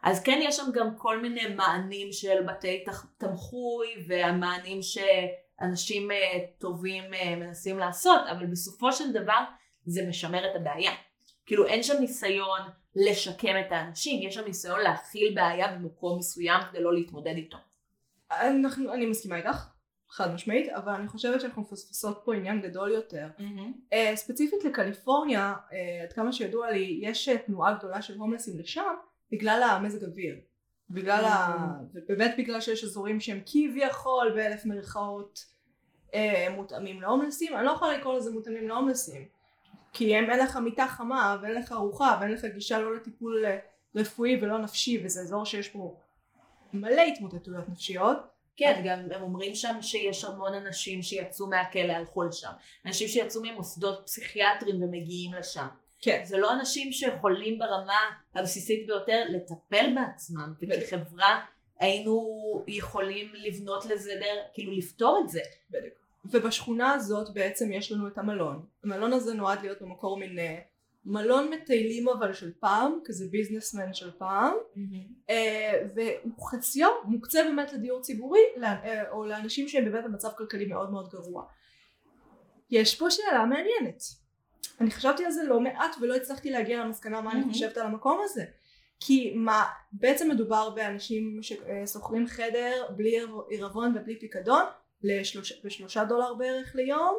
[0.03, 2.85] אז כן יש שם גם כל מיני מענים של בתי
[3.17, 9.43] תמחוי והמענים שאנשים אה, טובים אה, מנסים לעשות, אבל בסופו של דבר
[9.85, 10.91] זה משמר את הבעיה.
[11.45, 12.59] כאילו אין שם ניסיון
[12.95, 17.57] לשקם את האנשים, יש שם ניסיון להכיל בעיה במקום מסוים כדי לא להתמודד איתו.
[18.31, 19.65] אנחנו, אני מסכימה איתך.
[20.11, 23.27] חד משמעית, אבל אני חושבת שאנחנו מפספסות פה עניין גדול יותר.
[23.37, 23.93] Mm-hmm.
[23.93, 28.93] Uh, ספציפית לקליפורניה, uh, עד כמה שידוע לי, יש תנועה גדולה של הומלסים לשם,
[29.31, 30.35] בגלל המזג אוויר.
[30.89, 31.27] בגלל mm-hmm.
[31.27, 31.79] ה...
[31.93, 35.45] ובאמת בגלל שיש אזורים שהם כביכול באלף מרכאות
[36.11, 36.15] uh,
[36.55, 39.25] מותאמים להומלסים, אני לא יכולה לקרוא לזה מותאמים להומלסים.
[39.93, 43.45] כי הם אין לך מיטה חמה ואין לך ארוחה ואין לך גישה לא לטיפול
[43.95, 45.97] רפואי ולא נפשי וזה אזור שיש פה
[46.73, 48.17] מלא התמוטטויות נפשיות
[48.59, 52.51] כן, גם הם אומרים שם שיש המון אנשים שיצאו מהכלא הלכו לשם.
[52.85, 55.67] אנשים שיצאו ממוסדות פסיכיאטריים ומגיעים לשם.
[56.01, 56.21] כן.
[56.25, 57.99] זה לא אנשים שיכולים ברמה
[58.35, 61.45] הבסיסית ביותר לטפל בעצמם, וכחברה
[61.79, 65.41] היינו יכולים לבנות לזה דרך, כאילו לפתור את זה.
[65.69, 65.93] בדיוק.
[66.25, 68.65] ובשכונה הזאת בעצם יש לנו את המלון.
[68.83, 70.59] המלון הזה נועד להיות במקור מין אה,
[71.05, 75.31] מלון מטיילים אבל של פעם, כזה ביזנסמן של פעם, mm-hmm.
[75.95, 81.09] והוא חציו מוקצה באמת לדיור ציבורי אה, או לאנשים שהם באמת במצב כלכלי מאוד מאוד
[81.09, 81.43] גרוע.
[82.69, 84.01] יש פה שאלה מעניינת.
[84.81, 87.35] אני חשבתי על זה לא מעט ולא הצלחתי להגיע למסקנה מה mm-hmm.
[87.35, 88.43] אני חושבת על המקום הזה.
[88.99, 93.17] כי מה, בעצם מדובר באנשים ששוכרים חדר בלי
[93.49, 94.63] עירבון ובלי פיקדון
[95.03, 97.15] לשלוש, בשלושה דולר בערך ליום,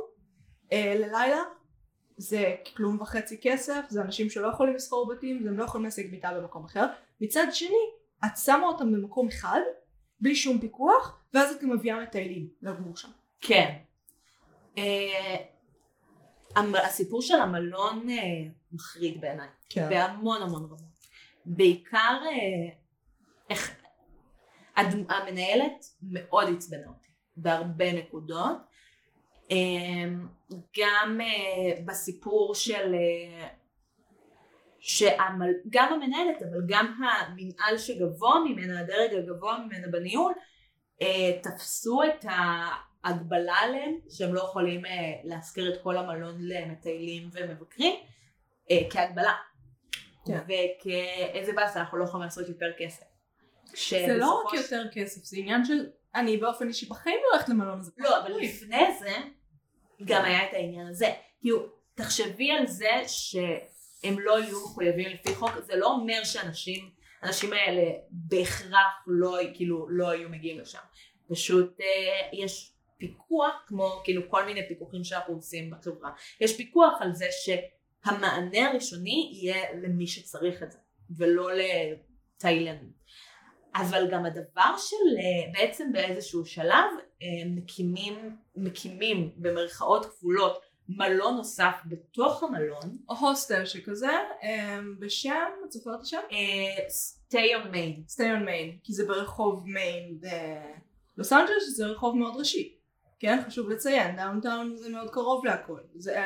[0.72, 1.42] אה, ללילה,
[2.16, 6.32] זה כלום וחצי כסף, זה אנשים שלא יכולים לשכור בתים, הם לא יכולים להשיג מיטה
[6.34, 6.86] במקום אחר.
[7.20, 7.76] מצד שני,
[8.24, 9.60] את שמה אותם במקום אחד,
[10.20, 13.08] בלי שום פיקוח, ואז את גם מביאה מטיילים לגור שם.
[13.40, 13.76] כן.
[16.56, 18.12] הסיפור של המלון uh,
[18.72, 19.48] מחריד בעיניי.
[19.68, 19.88] כן.
[19.88, 20.80] בהמון המון רמות.
[21.44, 22.74] בעיקר uh,
[23.50, 23.80] איך...
[25.08, 28.56] המנהלת מאוד עצבנה אותי בהרבה נקודות.
[29.50, 30.28] אמ,
[30.78, 33.48] גם אה, בסיפור של אה,
[34.80, 35.50] שהמל...
[35.70, 40.32] גם המנהלת אבל גם המנהל שגבוה ממנה, הדרג הגבוה ממנה בניהול,
[41.02, 42.24] אה, תפסו את
[43.04, 44.82] ההגבלה עליהם שהם לא יכולים
[45.24, 47.94] להשכיר את כל המלון למטיילים ומבקרים
[48.90, 49.34] כהגבלה.
[50.26, 50.38] כן.
[50.44, 53.04] וכאיזה באסה אנחנו לא יכולים לעשות יותר כסף.
[53.90, 57.78] זה לא רק יותר כסף, זה עניין של אני באופן אישי בחיים לא הולכת למלון
[57.80, 57.92] הזה.
[57.98, 59.16] לא, אבל לפני זה
[60.04, 61.12] גם היה את העניין הזה.
[61.40, 66.90] כאילו, תחשבי על זה שהם לא יהיו מחויבים לפי חוק, זה לא אומר שאנשים,
[67.22, 70.78] האנשים האלה בהכרח לא, כאילו, לא היו מגיעים לשם.
[71.28, 72.69] פשוט אה, יש
[73.00, 76.10] פיקוח, כמו כאילו כל מיני פיקוחים שאנחנו עושים בחברה.
[76.40, 80.78] יש פיקוח על זה שהמענה הראשוני יהיה למי שצריך את זה,
[81.16, 83.00] ולא לתאילנדים.
[83.74, 86.90] אבל גם הדבר של אה, בעצם באיזשהו שלב
[87.22, 95.72] אה, מקימים, מקימים במרכאות כפולות מלון נוסף בתוך המלון, או הוסטל שכזה, אמ, בשם, את
[95.72, 96.20] זוכרת השם?
[96.32, 98.14] אה, stay on main.
[98.14, 100.20] stay on main, כי זה ברחוב מיין
[101.16, 102.79] בלוס אנג'לס, שזה רחוב מאוד ראשי.
[103.20, 105.80] כן, חשוב לציין, downtown זה מאוד קרוב להכל.
[105.94, 106.18] זה,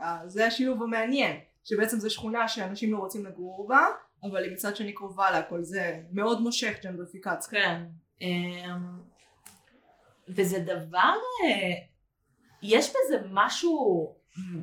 [0.00, 3.86] אה, זה השילוב המעניין, שבעצם זו שכונה שאנשים לא רוצים לגור בה,
[4.22, 7.50] אבל היא מצד שני קרובה להכל, זה מאוד מושך ג'נדריפיקציה.
[7.50, 7.82] כן.
[8.20, 9.00] אמ,
[10.28, 11.72] וזה דבר, אה,
[12.62, 14.14] יש בזה משהו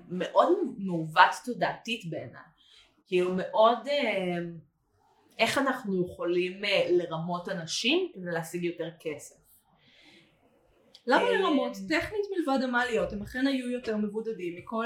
[0.09, 2.41] מאוד מעוות תודעתית בעיניי.
[3.07, 4.37] כאילו מאוד, אה,
[5.39, 9.38] איך אנחנו יכולים לרמות אנשים כדי להשיג יותר כסף.
[11.09, 11.73] למה אה, לרמות?
[11.73, 14.85] טכנית מלבד המעליות, הם אכן היו יותר מבודדים מכל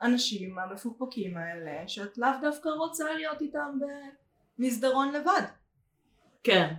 [0.00, 3.78] האנשים המפוקפקים האלה, שאת לאו דווקא רוצה להיות איתם
[4.58, 5.42] במסדרון לבד.
[6.44, 6.74] כן.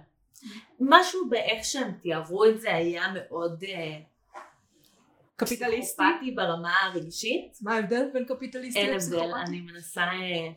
[0.80, 4.00] משהו באיך שהם תיארו את זה היה מאוד אה,
[5.36, 6.32] קפיטליסטי?
[6.36, 7.58] ברמה הרגשית.
[7.62, 9.32] מה ההבדל בין קפיטליסטי אין הבדל?
[9.48, 10.02] אני מנסה...
[10.02, 10.50] אה,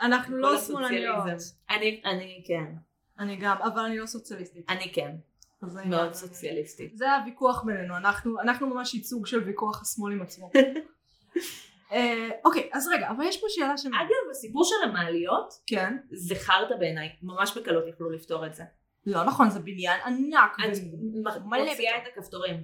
[0.00, 0.60] אנחנו לא.
[0.60, 1.24] שמאלניות.
[1.70, 2.72] אני, אני כן,
[3.18, 4.70] אני גם, אבל אני לא סוציאליסטית.
[4.70, 5.16] אני כן,
[5.62, 6.14] מאוד העניין.
[6.14, 6.98] סוציאליסטית.
[6.98, 10.50] זה הוויכוח בינינו, אנחנו, אנחנו ממש ייצוג של ויכוח השמאל עם עצמו.
[11.92, 13.86] אה, אוקיי, אז רגע, אבל יש פה שאלה ש...
[13.86, 15.96] אגב, הסיפור של המעליות כן.
[16.12, 18.64] זה חרטא בעיניי, ממש בקלות יכלו לפתור את זה.
[19.06, 20.56] לא נכון, זה בניין ענק.
[20.56, 21.96] את מוציאה.
[21.96, 22.62] את הכפתורים.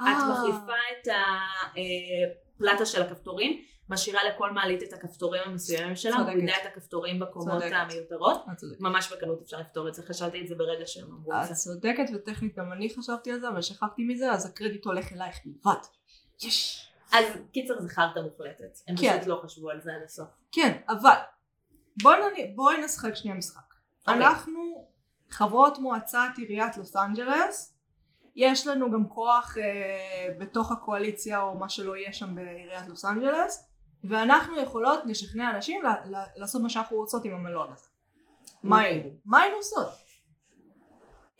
[0.00, 1.08] אה, את מחליפה את
[2.58, 6.18] הפלטה של הכפתורים, משאירה לכל מעלית את הכפתורים המסוימים שלה.
[6.18, 7.62] מורידה את הכפתורים בקומות.
[7.62, 8.44] המיותרות.
[8.52, 8.64] את.
[8.80, 11.54] ממש בקלות אפשר לפתור את זה, חשבתי את זה ברגע שהם אמרו את את זה.
[11.54, 15.80] צודקת וטכנית גם אני חשבתי על זה אבל שכחתי מזה אז הקרדיט הולך אלייך בלבד.
[16.42, 16.88] יש.
[17.12, 19.16] אז קיצר זה חרטא מוחלטת, הם כן.
[19.16, 20.28] פשוט לא חשבו על זה עד הסוף.
[20.52, 21.16] כן אבל
[22.02, 22.56] בואי נ...
[22.56, 23.74] בואי נשחק שנייה משחק.
[24.08, 24.14] אוקיי.
[24.14, 24.88] אנחנו
[25.30, 27.74] חברות מועצת עיריית לוס אנג'לס
[28.36, 33.68] יש לנו גם כוח אה, בתוך הקואליציה או מה שלא יהיה שם בעיריית לוס אנג'לס
[34.04, 37.86] ואנחנו יכולות לשכנע אנשים ל- ל- לעשות מה שאנחנו רוצות עם המלון הזה.
[38.62, 39.10] מה היינו?
[39.24, 39.88] מה היינו עושות?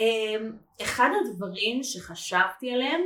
[0.01, 3.01] אמ, אחד הדברים שחשבתי עליהם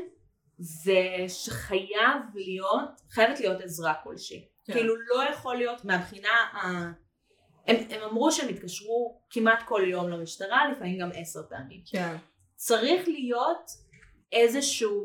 [0.59, 4.49] זה שחייב להיות, חייבת להיות עזרה כלשהי.
[4.65, 4.73] כן.
[4.73, 6.67] כאילו לא יכול להיות מהבחינה ה...
[7.67, 11.83] הם, הם אמרו שהם התקשרו כמעט כל יום למשטרה, לפעמים גם עשר פעמים.
[11.91, 12.17] כן.
[12.55, 13.71] צריך להיות
[14.33, 15.03] איזשהו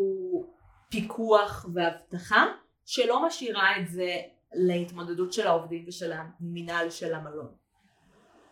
[0.90, 2.46] פיקוח ואבטחה
[2.86, 4.16] שלא משאירה את זה
[4.54, 7.52] להתמודדות של העובדים ושל המינהל של המלון.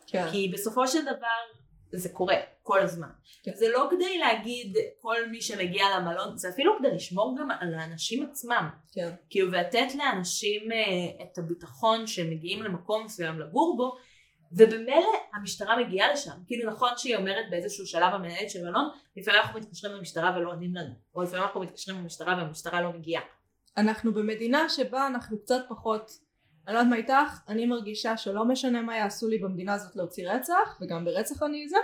[0.07, 0.25] כן.
[0.31, 1.59] כי בסופו של דבר
[1.91, 3.09] זה קורה כל הזמן.
[3.43, 3.51] כן.
[3.55, 8.29] זה לא כדי להגיד כל מי שמגיע למלון, זה אפילו כדי לשמור גם על האנשים
[8.29, 8.69] עצמם.
[8.91, 9.09] כן.
[9.29, 13.95] כאילו ולתת לאנשים אה, את הביטחון שהם מגיעים למקום מסוים לגור בו,
[14.51, 16.31] ובמילא המשטרה מגיעה לשם.
[16.47, 20.75] כאילו נכון שהיא אומרת באיזשהו שלב המנהלת של מלון, לפעמים אנחנו מתקשרים למשטרה ולא עונים
[20.75, 23.21] לנו, או לפעמים אנחנו מתקשרים למשטרה והמשטרה לא מגיעה.
[23.79, 26.11] אנחנו במדינה שבה אנחנו קצת פחות,
[26.67, 30.29] אני לא יודעת מה איתך, אני מרגישה שלא משנה מה יעשו לי במדינה הזאת להוציא
[30.29, 31.77] רצח, וגם ברצח אני זה,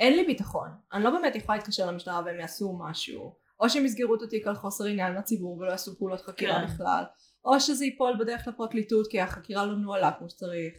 [0.00, 0.68] אין לי ביטחון.
[0.92, 4.54] אני לא באמת יכולה להתקשר למשטרה והם יעשו משהו, או שהם יסגרו את התיק על
[4.54, 6.66] חוסר עניין לציבור ולא יעשו פעולות חקירה כן.
[6.66, 7.04] בכלל,
[7.44, 10.74] או שזה ייפול בדרך לפרקליטות כי החקירה לא נוהלה כמו שצריך.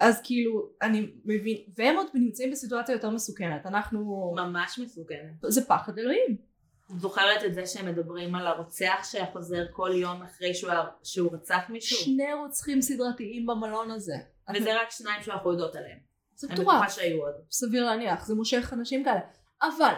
[0.00, 5.34] אז כאילו, אני מבין, והם עוד נמצאים בסיטואציה יותר מסוכנת, אנחנו, ממש מסוכנת.
[5.48, 6.49] זה פחד אלוהים.
[6.98, 10.72] זוכרת את זה שהם מדברים על הרוצח שחוזר כל יום אחרי שהוא,
[11.02, 11.98] שהוא רצח מישהו?
[11.98, 14.14] שני רוצחים סדרתיים במלון הזה.
[14.56, 15.98] וזה רק שניים שאנחנו יודעות עליהם.
[16.34, 16.74] זה אני מטורף.
[16.76, 17.34] בטוחה שהיו עוד.
[17.50, 19.20] סביר להניח, זה מושך אנשים כאלה.
[19.62, 19.94] אבל,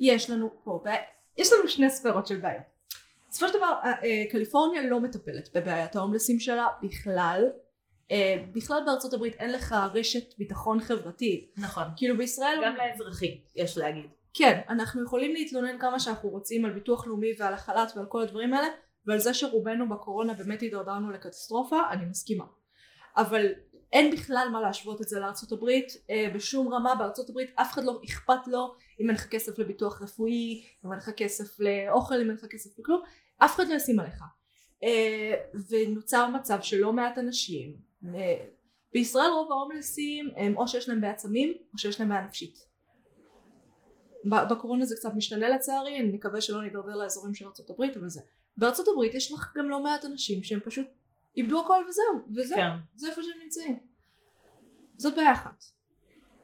[0.00, 1.02] יש לנו פה, בעיה-
[1.36, 2.62] יש לנו שני ספרות של בעיות.
[3.30, 7.44] בסופו של דבר, אה, אה, קליפורניה לא מטפלת בבעיית ההומלסים שלה בכלל.
[8.10, 11.54] אה, בכלל בארצות הברית אין לך רשת ביטחון חברתית.
[11.56, 11.84] נכון.
[11.96, 14.10] כאילו בישראל, גם לאזרחים, יש להגיד.
[14.34, 18.54] כן, אנחנו יכולים להתלונן כמה שאנחנו רוצים על ביטוח לאומי ועל החל"ת ועל כל הדברים
[18.54, 18.68] האלה,
[19.06, 22.44] ועל זה שרובנו בקורונה באמת הידרדרנו לקטסטרופה, אני מסכימה.
[23.16, 23.46] אבל
[23.92, 27.84] אין בכלל מה להשוות את זה לארצות הברית, אה, בשום רמה בארצות הברית אף אחד
[27.84, 32.20] לא אכפת לו אם אין לך כסף לביטוח רפואי, אם אין לך כסף לאוכל, אם
[32.20, 33.02] אין לך כסף לכלום,
[33.38, 34.22] אף אחד לא ישים עליך.
[34.82, 35.34] אה,
[35.68, 37.76] ונוצר מצב שלא מעט אנשים,
[38.14, 38.46] אה,
[38.92, 42.69] בישראל רוב ההומלסים הם או שיש להם בעיית סמים או שיש להם בעיה נפשית.
[44.24, 48.20] בקורונה זה קצת משתנה לצערי, אני מקווה שלא נידרדר לאזורים של הברית, אבל זה.
[48.56, 50.86] בארצות הברית יש לך גם לא מעט אנשים שהם פשוט
[51.36, 52.70] איבדו הכל וזהו, וזהו, כן.
[52.94, 53.78] זה איפה שהם נמצאים.
[54.96, 55.64] זאת בעיה אחת.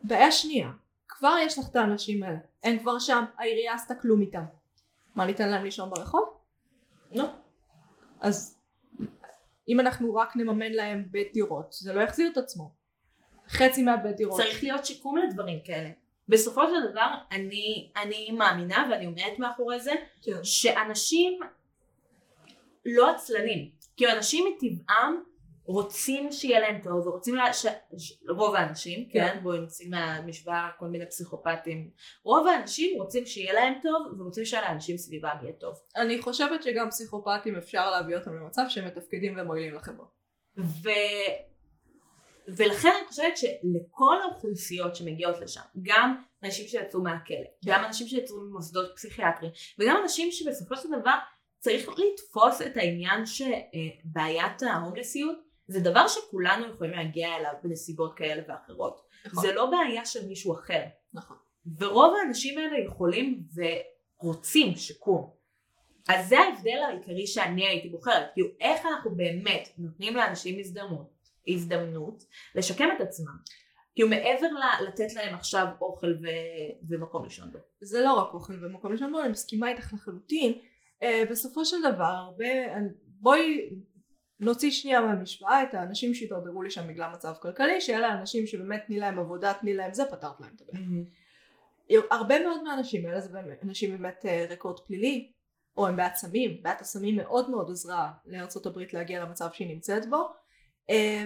[0.02, 0.70] בעיה שנייה,
[1.08, 4.44] כבר יש לך את האנשים האלה, הם כבר שם, העירייה עשתה כלום איתם.
[5.14, 6.38] מה ניתן להם לישון ברחוב?
[7.12, 7.24] לא.
[8.20, 8.58] אז
[9.68, 12.70] אם אנחנו רק נממן להם בית דירות, זה לא יחזיר את עצמו.
[13.48, 14.40] חצי מהבית דירות.
[14.40, 15.90] צריך להיות שיקום לדברים כאלה.
[16.28, 20.32] בסופו של דבר, אני, אני מאמינה ואני עומדת מאחורי זה, כן.
[20.42, 21.40] שאנשים
[22.86, 23.70] לא עצלנים.
[23.96, 25.22] כי אנשים מטבעם
[25.66, 27.66] רוצים שיהיה להם טוב, ורוצים, לה, ש,
[27.98, 29.42] ש, רוב האנשים, כן, כן.
[29.42, 31.90] בואי נוציא מהמשוואה כל מיני פסיכופטים,
[32.24, 35.74] רוב האנשים רוצים שיהיה להם טוב, ורוצים שלאנשים סביבם יהיה טוב.
[35.96, 40.06] אני חושבת שגם פסיכופטים אפשר להביא אותם למצב שהם מתפקדים ומועילים לחברה.
[40.58, 40.88] ו...
[42.48, 48.92] ולכן אני חושבת שלכל האוכלוסיות שמגיעות לשם, גם אנשים שיצאו מהכלא, גם אנשים שיצאו ממוסדות
[48.96, 51.14] פסיכיאטריים, וגם אנשים שבסופו של דבר
[51.58, 59.00] צריך לתפוס את העניין שבעיית ההומלסיות זה דבר שכולנו יכולים להגיע אליו בנסיבות כאלה ואחרות.
[59.26, 59.42] נכון.
[59.42, 60.82] זה לא בעיה של מישהו אחר.
[61.14, 61.36] נכון.
[61.78, 63.42] ורוב האנשים האלה יכולים
[64.22, 65.30] ורוצים שיקום.
[66.08, 71.15] אז זה ההבדל העיקרי שאני הייתי בוחרת, כאילו איך אנחנו באמת נותנים לאנשים הזדמנות,
[71.48, 73.36] הזדמנות לשקם את עצמם.
[73.94, 77.58] כאילו מעבר ל- לתת להם עכשיו אוכל ו- ומקום לישון בו.
[77.80, 80.52] זה לא רק אוכל ומקום לישון בו, אני מסכימה איתך לחלוטין.
[81.02, 82.46] אה, בסופו של דבר, הרבה,
[83.06, 83.70] בואי
[84.40, 89.18] נוציא שנייה מהמשוואה את האנשים שהתדרדרו לשם בגלל מצב כלכלי, שאלה האנשים שבאמת תני להם
[89.18, 90.86] עבודה, תני להם זה, פתרת להם את הבעיה.
[92.10, 95.32] הרבה מאוד מהאנשים האלה זה באמת אנשים באמת אה, רקורד פלילי,
[95.76, 98.12] או הם בעד סמים, בעיית הסמים מאוד מאוד עזרה
[98.66, 100.28] הברית להגיע למצב שהיא נמצאת בו,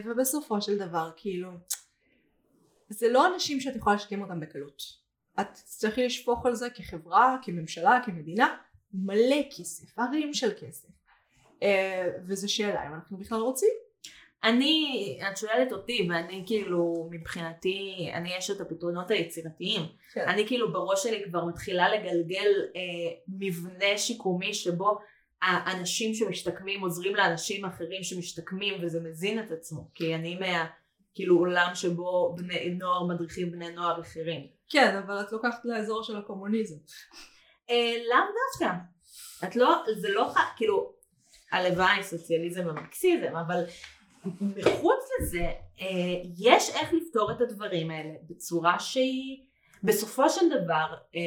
[0.05, 1.51] ובסופו של דבר כאילו,
[2.89, 4.83] זה לא אנשים שאת יכולה לשקם אותם בקלות.
[5.41, 8.57] את תצטרכי לשפוך על זה כחברה, כממשלה, כמדינה,
[8.95, 10.89] מלא כסף, הרים של כסף.
[11.63, 13.71] אה, וזו שאלה אם אנחנו בכלל רוצים.
[14.45, 19.83] אני, את שואלת אותי ואני כאילו מבחינתי, אני יש את הפתרונות היצירתיים.
[20.13, 20.29] כן.
[20.29, 22.81] אני כאילו בראש שלי כבר מתחילה לגלגל אה,
[23.29, 24.99] מבנה שיקומי שבו
[25.43, 29.89] האנשים שמשתקמים עוזרים לאנשים אחרים שמשתקמים וזה מזין את עצמו.
[29.95, 30.67] כי אני מה...
[31.15, 34.47] כאילו עולם שבו בני נוער מדריכים בני נוער אחרים.
[34.71, 36.77] כן, אבל את לוקחת לאזור של הקומוניזם.
[37.71, 38.75] אה, לאו דווקא.
[39.45, 40.93] את לא, זה לא, כאילו,
[41.53, 43.65] הלוואי סוציאליזם ומרקסיזם, אבל
[44.41, 45.45] מחוץ לזה,
[45.81, 45.87] אה,
[46.39, 49.45] יש איך לפתור את הדברים האלה בצורה שהיא
[49.83, 51.21] בסופו של דבר אה,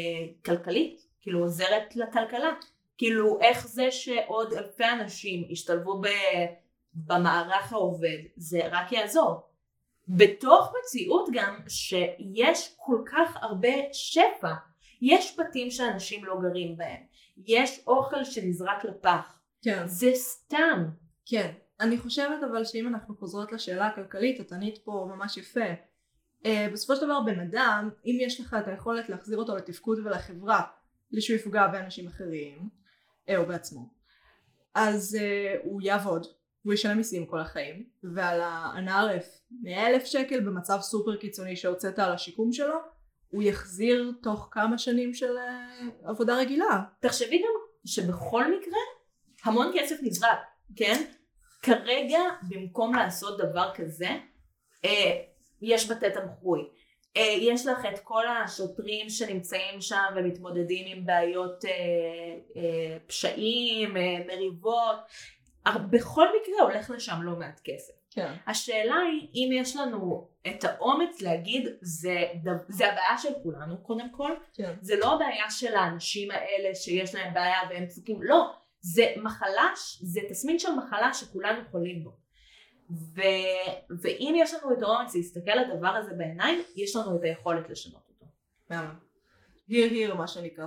[0.46, 2.52] כלכלית, כאילו עוזרת לכלכלה.
[2.98, 6.08] כאילו איך זה שעוד אלפי אנשים ישתלבו ב,
[6.94, 9.42] במערך העובד, זה רק יעזור.
[10.08, 14.54] בתוך מציאות גם שיש כל כך הרבה שפע.
[15.02, 17.02] יש בתים שאנשים לא גרים בהם.
[17.38, 19.40] יש אוכל שנזרק לפח.
[19.62, 19.88] כן.
[19.88, 20.86] זה סתם.
[21.26, 21.52] כן.
[21.80, 25.74] אני חושבת אבל שאם אנחנו חוזרות לשאלה הכלכלית, את ענית פה ממש יפה.
[26.44, 30.62] Uh, בסופו של דבר בן אדם, אם יש לך את היכולת להחזיר אותו לתפקוד ולחברה,
[31.12, 32.70] בלי שהוא יפגע באנשים אחרים,
[33.38, 33.90] או בעצמו,
[34.76, 36.28] אז uh, הוא יעבוד,
[36.64, 42.12] הוא ישלם מיסים כל החיים, ועל הנערף 100 אלף שקל במצב סופר קיצוני שהוצאת על
[42.12, 42.76] השיקום שלו,
[43.30, 46.84] הוא יחזיר תוך כמה שנים של uh, עבודה רגילה.
[47.00, 47.54] תחשבי גם
[47.86, 48.80] שבכל מקרה
[49.44, 50.40] המון כסף נזרק,
[50.76, 51.04] כן?
[51.62, 54.10] כרגע במקום לעשות דבר כזה,
[54.86, 55.22] אה,
[55.62, 56.62] יש בתי תמחוי.
[57.18, 61.72] אה, יש לך את כל השוטרים שנמצאים שם ומתמודדים עם בעיות אה,
[62.56, 64.98] אה, פשעים, אה, מריבות.
[65.90, 67.94] בכל מקרה הולך לשם לא מעט כסף.
[68.12, 68.34] כן.
[68.48, 72.24] השאלה היא אם יש לנו את האומץ להגיד זה,
[72.70, 74.74] זה הבעיה של כולנו קודם כל, כן.
[74.82, 79.70] זה לא הבעיה של האנשים האלה שיש להם בעיה והם דפוקים, לא, זה מחלה,
[80.02, 82.23] זה תסמין של מחלה שכולנו חולים בו.
[82.92, 83.22] ו,
[84.02, 88.04] ואם יש לנו את האומץ להסתכל על הדבר הזה בעיניים, יש לנו את היכולת לשנות
[88.10, 88.26] אותו.
[88.70, 88.96] מהמם.
[89.68, 90.66] היר היר מה שנקרא.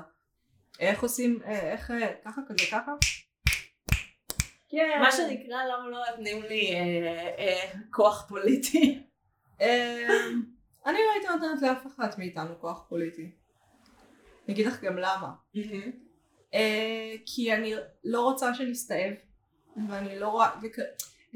[0.81, 2.93] איך עושים, אה, איך, אה, ככה כזה ככה?
[4.69, 4.99] כן.
[5.01, 6.75] מה שנקרא, למה לא נותנים לי
[7.39, 9.03] אה, כוח פוליטי?
[9.61, 10.09] אה,
[10.87, 13.31] אני לא הייתי נותנת לאף אחת מאיתנו כוח פוליטי.
[14.45, 15.33] אני אגיד לך גם למה.
[17.27, 17.75] כי אני
[18.05, 19.13] לא רוצה שנסתאב,
[19.89, 20.51] ואני לא רואה,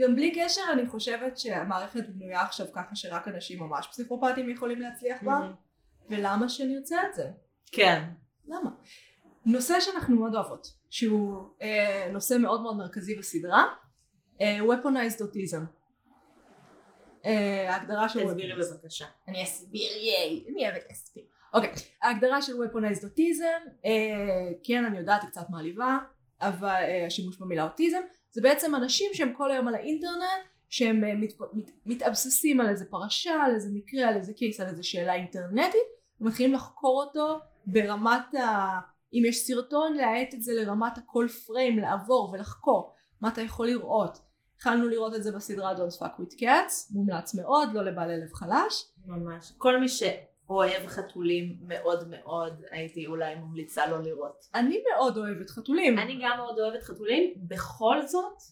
[0.00, 5.22] גם בלי קשר אני חושבת שהמערכת בנויה עכשיו ככה שרק אנשים ממש פסיכופטים יכולים להצליח
[5.22, 5.50] בה,
[6.10, 7.30] ולמה שנרצה את זה?
[7.72, 8.04] כן.
[8.48, 8.70] למה?
[9.46, 13.64] נושא שאנחנו מאוד אוהבות, שהוא אה, נושא מאוד מאוד מרכזי בסדרה,
[14.40, 15.80] אה, weaponized autism.
[17.24, 18.52] אה, ההגדרה של תסבירי.
[18.54, 19.06] בבקשה.
[19.28, 21.24] אני אסביר ייי, אני אוהבת להסביר.
[21.55, 21.72] אוקיי,
[22.03, 25.98] ההגדרה של weaponized autism, אה, כן אני יודעת היא קצת מעליבה,
[26.40, 28.01] אבל אה, השימוש במילה אוטיזם,
[28.33, 32.85] זה בעצם אנשים שהם כל היום על האינטרנט, שהם אה, מת, מת, מתאבססים על איזה
[32.91, 35.81] פרשה, על איזה מקרה, על איזה קייס, על איזה שאלה אינטרנטית,
[36.20, 38.78] ומתחילים לחקור אותו ברמת ה...
[39.12, 44.18] אם יש סרטון להאט את זה לרמת הכל פריים, לעבור ולחקור מה אתה יכול לראות.
[44.57, 48.85] התחלנו לראות את זה בסדרה Don't fuck with cats, מומלץ מאוד, לא לבעלי לב חלש.
[49.07, 49.53] ממש.
[49.59, 50.03] כל מי ש...
[50.51, 54.48] אוהב חתולים מאוד מאוד, הייתי אולי ממליצה לו לראות.
[54.55, 55.98] אני מאוד אוהבת חתולים.
[55.98, 58.42] אני גם מאוד אוהבת חתולים, בכל זאת,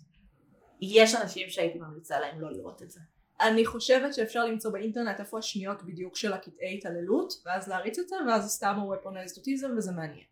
[0.80, 3.00] יש אנשים שהייתי ממליצה להם לא לראות את זה.
[3.40, 8.16] אני חושבת שאפשר למצוא באינטרנט איפה השניות בדיוק של הקטעי התעללות, ואז להריץ את זה,
[8.28, 10.24] ואז סתם ה-weaponized autism וזה מעניין.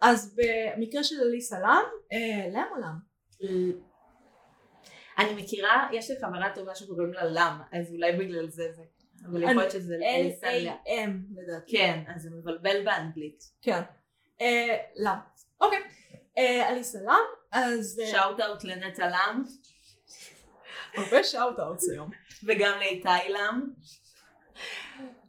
[0.00, 3.12] אז במקרה של אליסה לם, אה, לם או לם?
[5.18, 8.82] אני מכירה, יש לי חברה טובה שקוראים לה לם, אז אולי בגלל זה זה.
[9.24, 9.96] אבל יכול להיות שזה.
[9.96, 11.72] L-A-M לדעתי.
[11.72, 13.44] כן, אז זה מבלבל באנגלית.
[13.62, 13.82] כן.
[14.40, 15.18] אה, לם.
[15.60, 15.82] אוקיי.
[16.38, 17.14] אה, אליסה לם,
[17.52, 18.00] אז...
[18.02, 19.42] אה, shout out לנטע לם,
[20.96, 22.10] הרבה shout-outs היום.
[22.46, 23.72] וגם לאיתי לם.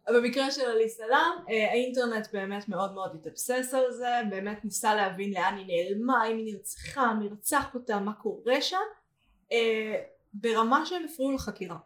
[0.07, 5.33] במקרה של אליסה לם, אה, האינטרנט באמת מאוד מאוד התאבסס על זה, באמת ניסה להבין
[5.33, 8.77] לאן היא נעלמה, אם היא נרצחה, מי רצח אותה, מה קורה שם,
[9.51, 11.77] אה, ברמה שהם הפריעו לחקירה.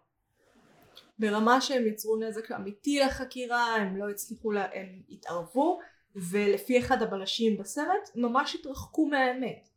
[1.20, 5.80] ברמה שהם יצרו נזק אמיתי לחקירה, הם לא הצליחו, לה, הם התערבו,
[6.15, 9.70] ולפי אחד הבלשים בסרט, ממש התרחקו מהאמת.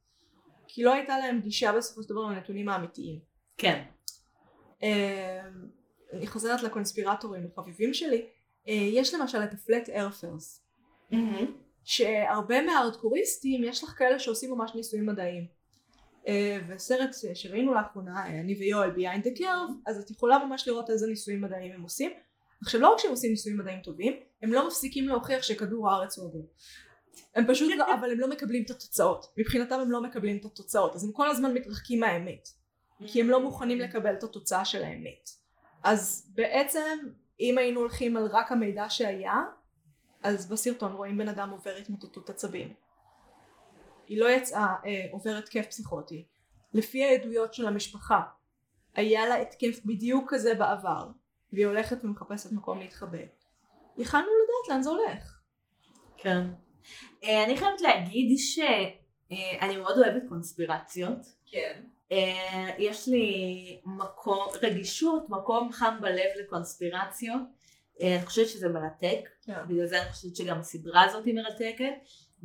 [0.69, 3.19] כי לא הייתה להם גישה בסופו של דבר לנתונים האמיתיים.
[3.59, 3.83] כן.
[4.83, 5.41] אה,
[6.13, 8.27] אני חוזרת לקונספירטורים החביבים שלי,
[8.69, 10.67] אה, יש למשל את הפלט איירפרס,
[11.85, 15.60] שהרבה מהארדקוריסטים יש לך כאלה שעושים ממש ניסויים מדעיים.
[16.29, 20.91] אה, וסרט שראינו לאחרונה, אה, אני ויואל Behind the Curve, אז את יכולה ממש לראות
[20.91, 22.11] איזה ניסויים מדעיים הם עושים.
[22.63, 24.13] עכשיו לא רק שהם עושים ניסויים מדעיים טובים,
[24.43, 26.47] הם לא מפסיקים להוכיח שכדור הארץ הוא עגול.
[27.35, 29.27] הם פשוט לא, אבל הם לא מקבלים את התוצאות.
[29.37, 32.49] מבחינתם הם לא מקבלים את התוצאות, אז הם כל הזמן מתרחקים מהאמת.
[33.07, 35.31] כי הם לא מוכנים לקבל את התוצאה של האמת.
[35.83, 36.99] אז בעצם
[37.41, 39.43] אם היינו הולכים על רק המידע שהיה
[40.23, 42.75] אז בסרטון רואים בן אדם עובר התמוטטות עצבים.
[44.11, 46.25] היא לא יצאה אה, עובר התקף פסיכוטי.
[46.75, 48.21] לפי העדויות של המשפחה
[48.95, 51.09] היה לה התקף בדיוק כזה בעבר
[51.53, 53.19] והיא הולכת ומחפשת מקום להתחבא.
[53.99, 55.41] יכלנו לדעת לאן זה הולך.
[56.17, 56.47] כן.
[57.25, 61.19] אה, אני חייבת להגיד שאני מאוד אוהבת קונספירציות.
[61.47, 61.83] כן.
[62.13, 67.43] אה, יש לי מקום, רגישות, מקום חם בלב לקונספירציות.
[68.03, 69.55] אה, אני חושבת שזה מרתק, כן.
[69.69, 71.93] בגלל זה אני חושבת שגם הסדרה הזאת היא מרתקת.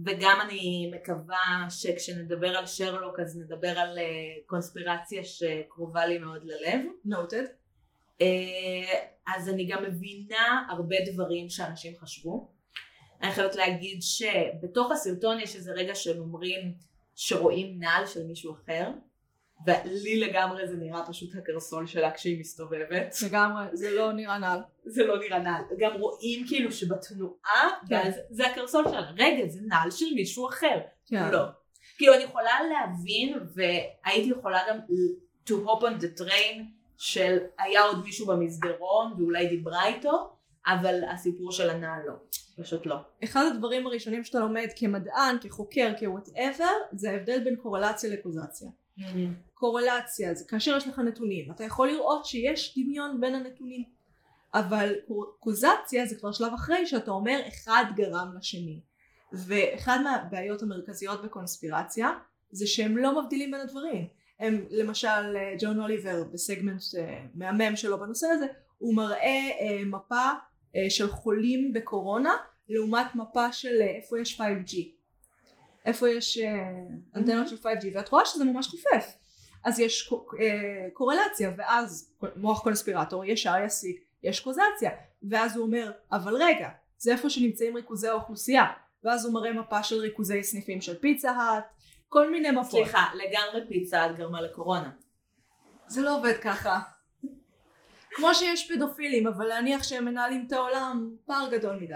[0.05, 4.03] וגם אני מקווה שכשנדבר על שרלוק אז נדבר על אה,
[4.45, 6.81] קונספירציה שקרובה לי מאוד ללב.
[7.05, 7.43] נוטד.
[8.21, 8.27] אה,
[9.27, 12.47] אז אני גם מבינה הרבה דברים שאנשים חשבו.
[13.21, 16.73] אני חייבת להגיד שבתוך הסרטון יש איזה רגע שהם אומרים
[17.15, 18.91] שרואים נעל של מישהו אחר,
[19.65, 23.15] ולי לגמרי זה נראה פשוט הקרסול שלה כשהיא מסתובבת.
[23.25, 24.59] לגמרי, זה לא נראה נעל.
[24.85, 25.61] זה לא נראה נעל.
[25.79, 27.95] גם רואים כאילו שבתנועה, כן.
[27.95, 29.11] ואז זה הקרסול שלה.
[29.17, 30.79] רגע, זה נעל של מישהו אחר.
[31.05, 31.31] כן.
[31.31, 31.43] לא.
[31.97, 34.77] כאילו אני יכולה להבין, והייתי יכולה גם
[35.47, 36.61] to hop on the train
[36.97, 40.33] של היה עוד מישהו במסדרון ואולי דיברה איתו,
[40.67, 42.13] אבל הסיפור של הנעל לא.
[42.57, 42.95] פשוט לא.
[43.23, 48.69] אחד הדברים הראשונים שאתה לומד כמדען, כחוקר, כוואטאבר, זה ההבדל בין קורלציה לקוזציה.
[49.53, 53.83] קורלציה זה כאשר יש לך נתונים, אתה יכול לראות שיש דמיון בין הנתונים.
[54.53, 54.95] אבל
[55.39, 58.81] קוזציה זה כבר שלב אחרי שאתה אומר אחד גרם לשני.
[59.33, 62.09] ואחד מהבעיות המרכזיות בקונספירציה
[62.51, 64.07] זה שהם לא מבדילים בין הדברים.
[64.39, 68.45] הם למשל ג'ון אוליבר בסגמנט אה, מהמם שלו בנושא הזה
[68.77, 70.31] הוא מראה אה, מפה
[70.75, 72.33] אה, של חולים בקורונה
[72.69, 74.75] לעומת מפה של אה, איפה יש 5G
[75.85, 76.69] איפה יש אה,
[77.15, 79.17] אנטנות של 5G ואת רואה שזה ממש חופף
[79.63, 84.91] אז יש אה, קורלציה ואז מוח קונספירטור ישר יסיק יש קוזציה
[85.29, 88.65] ואז הוא אומר אבל רגע זה איפה שנמצאים ריכוזי האוכלוסייה
[89.03, 91.65] ואז הוא מראה מפה של ריכוזי סניפים של פיצה האט
[92.09, 94.91] כל מיני מפות סליחה, לגמרי פיצה את גרמה לקורונה.
[95.87, 96.79] זה לא עובד ככה.
[98.09, 101.95] כמו שיש פדופילים, אבל להניח שהם מנהלים את העולם, פער גדול מדי.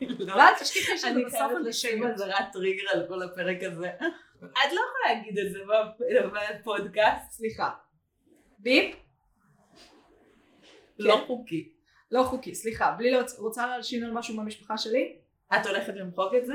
[0.00, 2.14] ואל תשכחי שזה אני בסוף חייבת לשים אנטישמיות.
[2.14, 3.88] אזהרת טריגר על כל הפרק הזה.
[4.40, 7.30] את לא יכולה להגיד את זה בפ- בפודקאסט.
[7.32, 7.70] סליחה.
[8.58, 8.96] ביפ?
[10.98, 11.72] לא חוקי.
[12.10, 12.90] לא חוקי, סליחה.
[12.98, 13.10] בלי.
[13.38, 15.16] רוצה להלשין על משהו מהמשפחה שלי?
[15.54, 16.54] את הולכת למחוק את זה?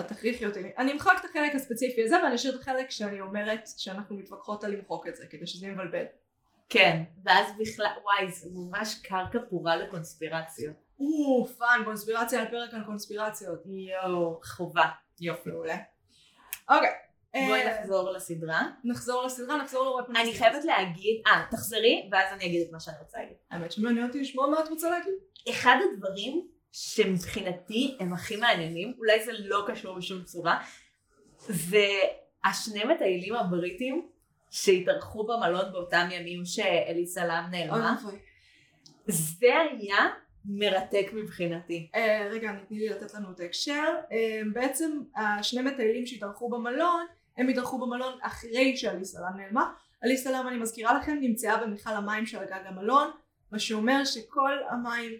[0.00, 0.60] את תכריחי אותי.
[0.78, 4.70] אני אמחק את החלק הספציפי הזה ואני אשאיר את החלק שאני אומרת שאנחנו מתווכחות על
[4.70, 6.04] למחוק את זה, כדי שזה מבלבל.
[6.68, 7.02] כן.
[7.24, 10.76] ואז בכלל, וואי, זה ממש קרקע פורה לקונספירציות.
[11.02, 13.62] או, fun, קונספירציה על פרק על קונספירציות.
[13.66, 14.88] יואו, חובה.
[15.20, 15.50] יופי.
[15.50, 15.76] מעולה.
[16.70, 16.90] אוקיי.
[17.32, 18.62] בואי אה, נחזור לסדרה.
[18.84, 20.16] נחזור לסדרה, נחזור לוופן.
[20.16, 23.36] אני חייבת להגיד, אה, תחזרי, ואז אני אגיד את מה שאני רוצה להגיד.
[23.50, 25.12] האמת שמעניין אותי לשמוע מה את רוצה להגיד.
[25.50, 30.64] אחד הדברים שמבחינתי הם הכי מעניינים, אולי זה לא קשור בשום צורה,
[31.38, 31.86] זה
[32.44, 34.08] השני מטיילים הבריטים
[34.50, 37.96] שהתארחו במלון באותם ימים שאליסה לאם נעלמה.
[39.06, 40.08] זה היה
[40.44, 41.90] מרתק מבחינתי.
[41.94, 43.94] אה, רגע, תני לי לתת לנו את ההקשר.
[44.12, 49.72] אה, בעצם השני מטיילים שהתארחו במלון, הם התארחו במלון אחרי שאליס סלאם נעלמה.
[50.04, 53.10] אליס סלאם, אני מזכירה לכם, נמצאה במכל המים של הגג המלון,
[53.52, 55.12] מה שאומר שכל המים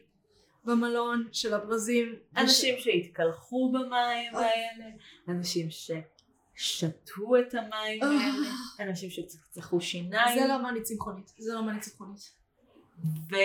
[0.65, 2.17] במלון של הברזים...
[2.37, 4.87] אנשים שהתקלחו במים האלה,
[5.29, 8.51] אנשים ששתו את המים האלה,
[8.81, 10.39] אנשים שצחצחו שיניים.
[10.41, 12.33] זה לא מאני צמחונית, זה לא מאני צמחונית.
[13.31, 13.37] ו...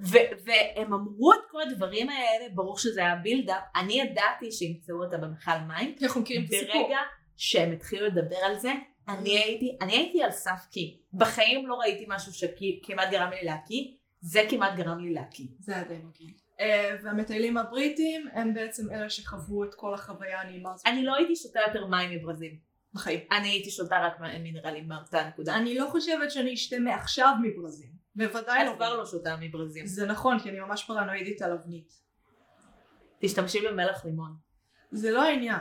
[0.00, 5.18] ו- והם אמרו את כל הדברים האלה, ברור שזה היה בילדאפ, אני ידעתי שימצאו אותה
[5.18, 6.82] במכל מים, אנחנו מכירים את הסיפור.
[6.82, 6.98] ברגע
[7.36, 8.72] שהם התחילו לדבר על זה,
[9.08, 10.90] אני הייתי, אני הייתי על סף קיא.
[11.14, 13.84] בחיים לא ראיתי משהו שכמעט גרם לי להקיא,
[14.20, 15.46] זה כמעט גרם לי להקיא.
[15.58, 16.34] זה היה די מגעיל.
[16.60, 20.86] אה, והמטיילים הבריטים הם בעצם אלה שחוו את כל החוויה הנעימה הזאת.
[20.86, 22.74] אני לא הייתי שותה יותר מים מברזים.
[22.94, 23.20] בחיים.
[23.32, 25.56] אני הייתי שותה רק מינרלים באותה נקודה.
[25.56, 27.93] אני לא חושבת שאני אשתה מעכשיו מברזים.
[28.16, 28.74] בוודאי את לא.
[28.76, 29.86] כבר לא שותה מברזים.
[29.86, 32.00] זה נכון, כי אני ממש פרנואידית על אבנית.
[33.18, 34.36] תשתמשי במלח לימון.
[34.90, 35.60] זה לא העניין.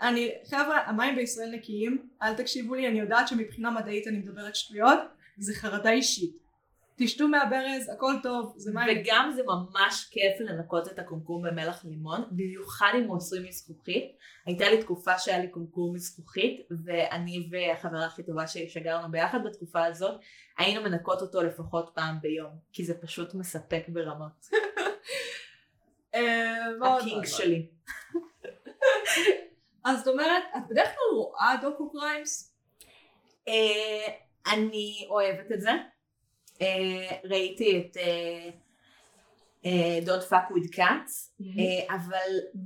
[0.00, 4.98] אני, חבר'ה, המים בישראל נקיים, אל תקשיבו לי, אני יודעת שמבחינה מדעית אני מדברת שטויות,
[5.38, 6.47] זה חרדה אישית.
[6.98, 8.98] תשתו מהברז, הכל טוב, זה מים...
[9.00, 14.16] וגם זה ממש כיף לנקות את הקומקום במלח לימון, במיוחד אם הוא עשוי מזכוכית.
[14.46, 19.84] הייתה לי תקופה שהיה לי קומקום מזכוכית, ואני והחברה הכי טובה שלי שגרנו ביחד בתקופה
[19.84, 20.20] הזאת,
[20.58, 24.46] היינו מנקות אותו לפחות פעם ביום, כי זה פשוט מספק ברמות.
[26.14, 27.24] אה, הקינג.
[27.24, 27.66] שלי.
[29.84, 32.54] אז זאת אומרת, את בדרך כלל רואה docu crimes?
[33.48, 34.12] אה,
[34.52, 35.70] אני אוהבת את זה.
[36.62, 38.50] אה, ראיתי את אה,
[39.64, 42.62] אה, Don't fuck with cats, אה, אבל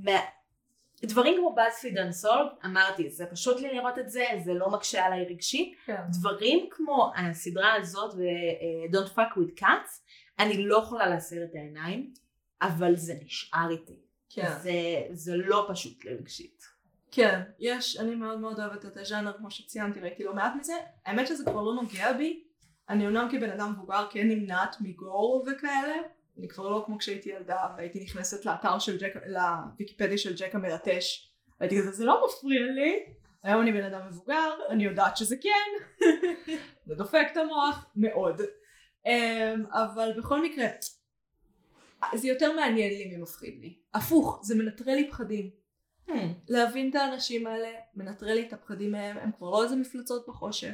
[1.03, 5.25] דברים כמו BuzzFeed Unsolved, אמרתי, זה פשוט לי לראות את זה, זה לא מקשה עליי
[5.25, 5.75] רגשית.
[5.85, 6.01] כן.
[6.09, 10.01] דברים כמו הסדרה הזאת ו-Don't fuck with cats,
[10.39, 12.13] אני לא יכולה להסיר את העיניים,
[12.61, 13.99] אבל זה נשאר איתי.
[14.29, 14.51] כן.
[14.61, 14.71] זה,
[15.11, 16.63] זה לא פשוט לרגשית.
[17.11, 20.73] כן, יש, אני מאוד מאוד אוהבת את הז'אנר, כמו שציינתי, ראיתי לא מעט מזה.
[21.05, 22.43] האמת שזה כבר לא נוגע בי.
[22.89, 25.95] אני אומנם כבן אדם מבוגר כן נמנעת מגור וכאלה.
[26.37, 31.29] אני כבר לא כמו כשהייתי ילדה והייתי נכנסת לאתר של ג'ק, לוויקיפדיה של ג'ק המלטש.
[31.59, 33.05] הייתי כזה, זה לא מפריע לי.
[33.43, 35.99] היום אני בן אדם מבוגר, אני יודעת שזה כן.
[36.87, 38.41] זה דופק את המוח מאוד.
[39.05, 40.67] אמ, אבל בכל מקרה,
[42.13, 43.77] זה יותר מעניין לי ממפחיד לי.
[43.93, 45.49] הפוך, זה מנטרל לי פחדים.
[46.49, 50.73] להבין את האנשים האלה, מנטרל לי את הפחדים מהם, הם כבר לא איזה מפלצות בחושך.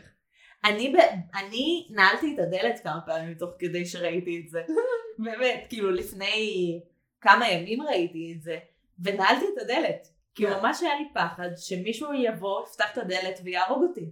[0.65, 4.61] אני, ב- אני נעלתי את הדלת כמה פעמים תוך כדי שראיתי את זה.
[5.23, 6.79] באמת, כאילו לפני
[7.21, 8.57] כמה ימים ראיתי את זה,
[8.99, 10.07] ונעלתי את הדלת.
[10.35, 10.53] כי כן.
[10.53, 14.11] ממש היה לי פחד שמישהו יבוא, יפתח את הדלת ויהרוג אותי.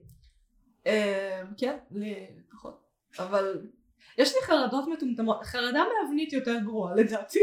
[0.88, 2.84] אה, כן, לי פחות.
[3.20, 3.62] אבל
[4.18, 7.40] יש לי חרדות מטומטמות, חרדה מאבנית יותר גרועה לדעתי.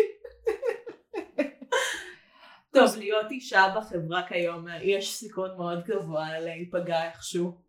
[2.75, 7.64] טוב, להיות אישה בחברה כיום, יש סיכון מאוד גבוה להיפגע איכשהו.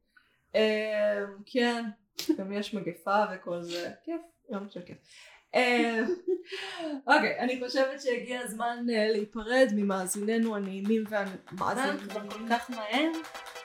[0.55, 1.83] אה, כן,
[2.37, 3.91] גם יש מגפה וכל זה.
[4.03, 4.97] כיף, יום של כיף.
[5.55, 5.99] אה,
[7.07, 11.97] אוקיי, אני חושבת שהגיע הזמן אה, להיפרד ממאזיננו הנעימים והמאזינים.
[12.09, 13.11] כבר כל כך מהר.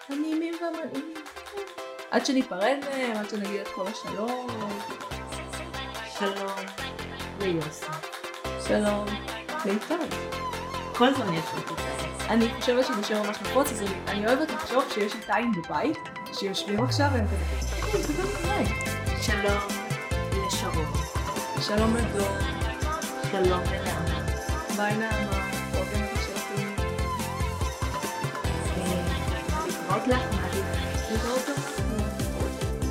[0.08, 1.14] הנעימים והמנעימים.
[2.10, 4.46] עד שניפרד מהם, עד שנגיד את כל השלום.
[6.18, 6.56] שלום
[7.40, 7.86] ליוסי.
[8.68, 9.06] שלום.
[9.66, 10.14] להתראות.
[10.94, 11.74] כל הזמן יש לי.
[12.28, 15.96] אני חושבת שזה שם ממש נפוץ, אז אני- אוהבת לחשוב שיש איתיים בבית,
[16.32, 17.36] שיושבים עכשיו והם כזה,
[17.76, 18.66] "איך הוא מדבר איתיים?"
[19.22, 19.62] שלום
[20.46, 20.92] לשרון.
[21.60, 22.28] שלום לדור,
[23.30, 24.20] שלום לנעמה.
[24.76, 26.74] ביי נעמה, את השלטים.
[28.78, 29.04] אה,
[30.06, 30.22] לך,
[31.48, 31.54] גם.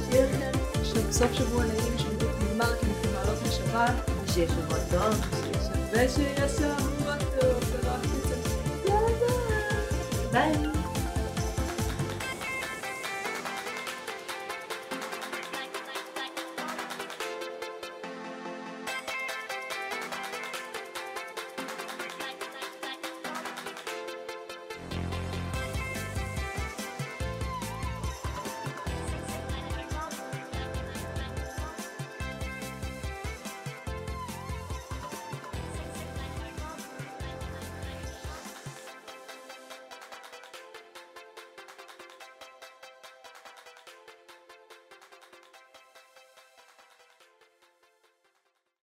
[0.10, 0.52] שיהיה לכם
[0.84, 3.94] שב- סוף שבוע נעים שבדיוק נגמר כי אנחנו מעלות לשבת,
[4.34, 5.16] שיהיה שבוע טוב.
[5.92, 7.64] ושיהיה שבוע טוב.
[10.32, 10.79] ביי.